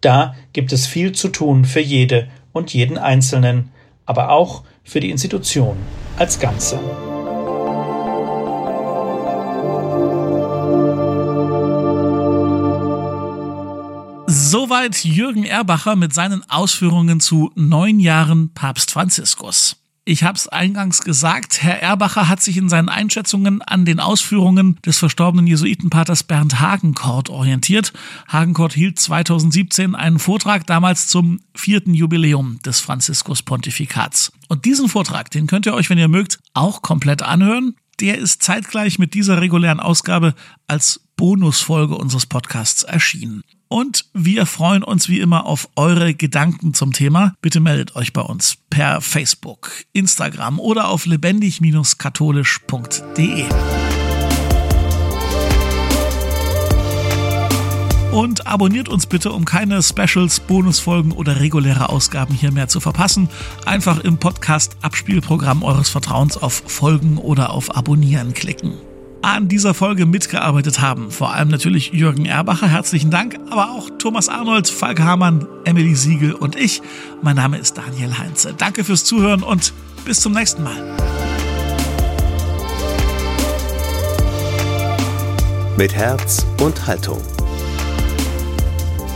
Da 0.00 0.36
gibt 0.52 0.72
es 0.72 0.86
viel 0.86 1.10
zu 1.10 1.28
tun 1.28 1.64
für 1.64 1.80
jede 1.80 2.28
und 2.52 2.72
jeden 2.72 2.98
Einzelnen, 2.98 3.72
aber 4.04 4.30
auch 4.30 4.62
für 4.84 5.00
die 5.00 5.10
Institution 5.10 5.76
als 6.16 6.38
Ganze. 6.38 6.78
Soweit 14.48 15.04
Jürgen 15.04 15.42
Erbacher 15.42 15.96
mit 15.96 16.14
seinen 16.14 16.48
Ausführungen 16.48 17.18
zu 17.18 17.50
neun 17.56 17.98
Jahren 17.98 18.50
Papst 18.54 18.92
Franziskus. 18.92 19.74
Ich 20.04 20.22
habe 20.22 20.38
es 20.38 20.46
eingangs 20.46 21.02
gesagt, 21.02 21.64
Herr 21.64 21.82
Erbacher 21.82 22.28
hat 22.28 22.40
sich 22.40 22.56
in 22.56 22.68
seinen 22.68 22.88
Einschätzungen 22.88 23.60
an 23.60 23.84
den 23.84 23.98
Ausführungen 23.98 24.78
des 24.86 24.98
verstorbenen 24.98 25.48
Jesuitenpaters 25.48 26.22
Bernd 26.22 26.60
Hagenkort 26.60 27.28
orientiert. 27.28 27.92
Hagenkort 28.28 28.72
hielt 28.72 29.00
2017 29.00 29.96
einen 29.96 30.20
Vortrag 30.20 30.64
damals 30.64 31.08
zum 31.08 31.40
vierten 31.56 31.92
Jubiläum 31.92 32.60
des 32.64 32.78
Franziskus-Pontifikats. 32.78 34.30
Und 34.46 34.64
diesen 34.64 34.88
Vortrag, 34.88 35.28
den 35.32 35.48
könnt 35.48 35.66
ihr 35.66 35.74
euch, 35.74 35.90
wenn 35.90 35.98
ihr 35.98 36.06
mögt, 36.06 36.38
auch 36.54 36.82
komplett 36.82 37.22
anhören. 37.22 37.74
Der 38.00 38.18
ist 38.18 38.42
zeitgleich 38.42 38.98
mit 38.98 39.14
dieser 39.14 39.40
regulären 39.40 39.80
Ausgabe 39.80 40.34
als 40.66 41.00
Bonusfolge 41.16 41.96
unseres 41.96 42.26
Podcasts 42.26 42.82
erschienen. 42.82 43.42
Und 43.68 44.04
wir 44.12 44.44
freuen 44.46 44.84
uns 44.84 45.08
wie 45.08 45.20
immer 45.20 45.46
auf 45.46 45.70
eure 45.76 46.12
Gedanken 46.14 46.74
zum 46.74 46.92
Thema. 46.92 47.34
Bitte 47.40 47.60
meldet 47.60 47.96
euch 47.96 48.12
bei 48.12 48.20
uns 48.20 48.58
per 48.70 49.00
Facebook, 49.00 49.70
Instagram 49.92 50.60
oder 50.60 50.88
auf 50.88 51.06
lebendig-katholisch.de. 51.06 53.46
Und 58.16 58.46
abonniert 58.46 58.88
uns 58.88 59.04
bitte, 59.04 59.30
um 59.30 59.44
keine 59.44 59.82
Specials, 59.82 60.40
Bonusfolgen 60.40 61.12
oder 61.12 61.38
reguläre 61.38 61.90
Ausgaben 61.90 62.32
hier 62.32 62.50
mehr 62.50 62.66
zu 62.66 62.80
verpassen. 62.80 63.28
Einfach 63.66 64.00
im 64.00 64.16
Podcast-Abspielprogramm 64.16 65.62
eures 65.62 65.90
Vertrauens 65.90 66.38
auf 66.38 66.62
Folgen 66.66 67.18
oder 67.18 67.50
auf 67.50 67.76
Abonnieren 67.76 68.32
klicken 68.32 68.72
an 69.20 69.48
dieser 69.48 69.74
Folge 69.74 70.06
mitgearbeitet 70.06 70.80
haben. 70.80 71.10
Vor 71.10 71.34
allem 71.34 71.48
natürlich 71.48 71.92
Jürgen 71.92 72.24
Erbacher, 72.24 72.68
herzlichen 72.68 73.10
Dank, 73.10 73.38
aber 73.50 73.72
auch 73.72 73.90
Thomas 73.98 74.28
Arnold, 74.30 74.68
Falk 74.68 75.00
Hamann, 75.00 75.46
Emily 75.64 75.94
Siegel 75.94 76.32
und 76.32 76.56
ich. 76.56 76.80
Mein 77.22 77.36
Name 77.36 77.58
ist 77.58 77.76
Daniel 77.76 78.16
Heinze. 78.16 78.54
Danke 78.56 78.84
fürs 78.84 79.04
Zuhören 79.04 79.42
und 79.42 79.74
bis 80.06 80.20
zum 80.20 80.32
nächsten 80.32 80.62
Mal. 80.62 80.96
Mit 85.76 85.92
Herz 85.92 86.46
und 86.62 86.86
Haltung. 86.86 87.20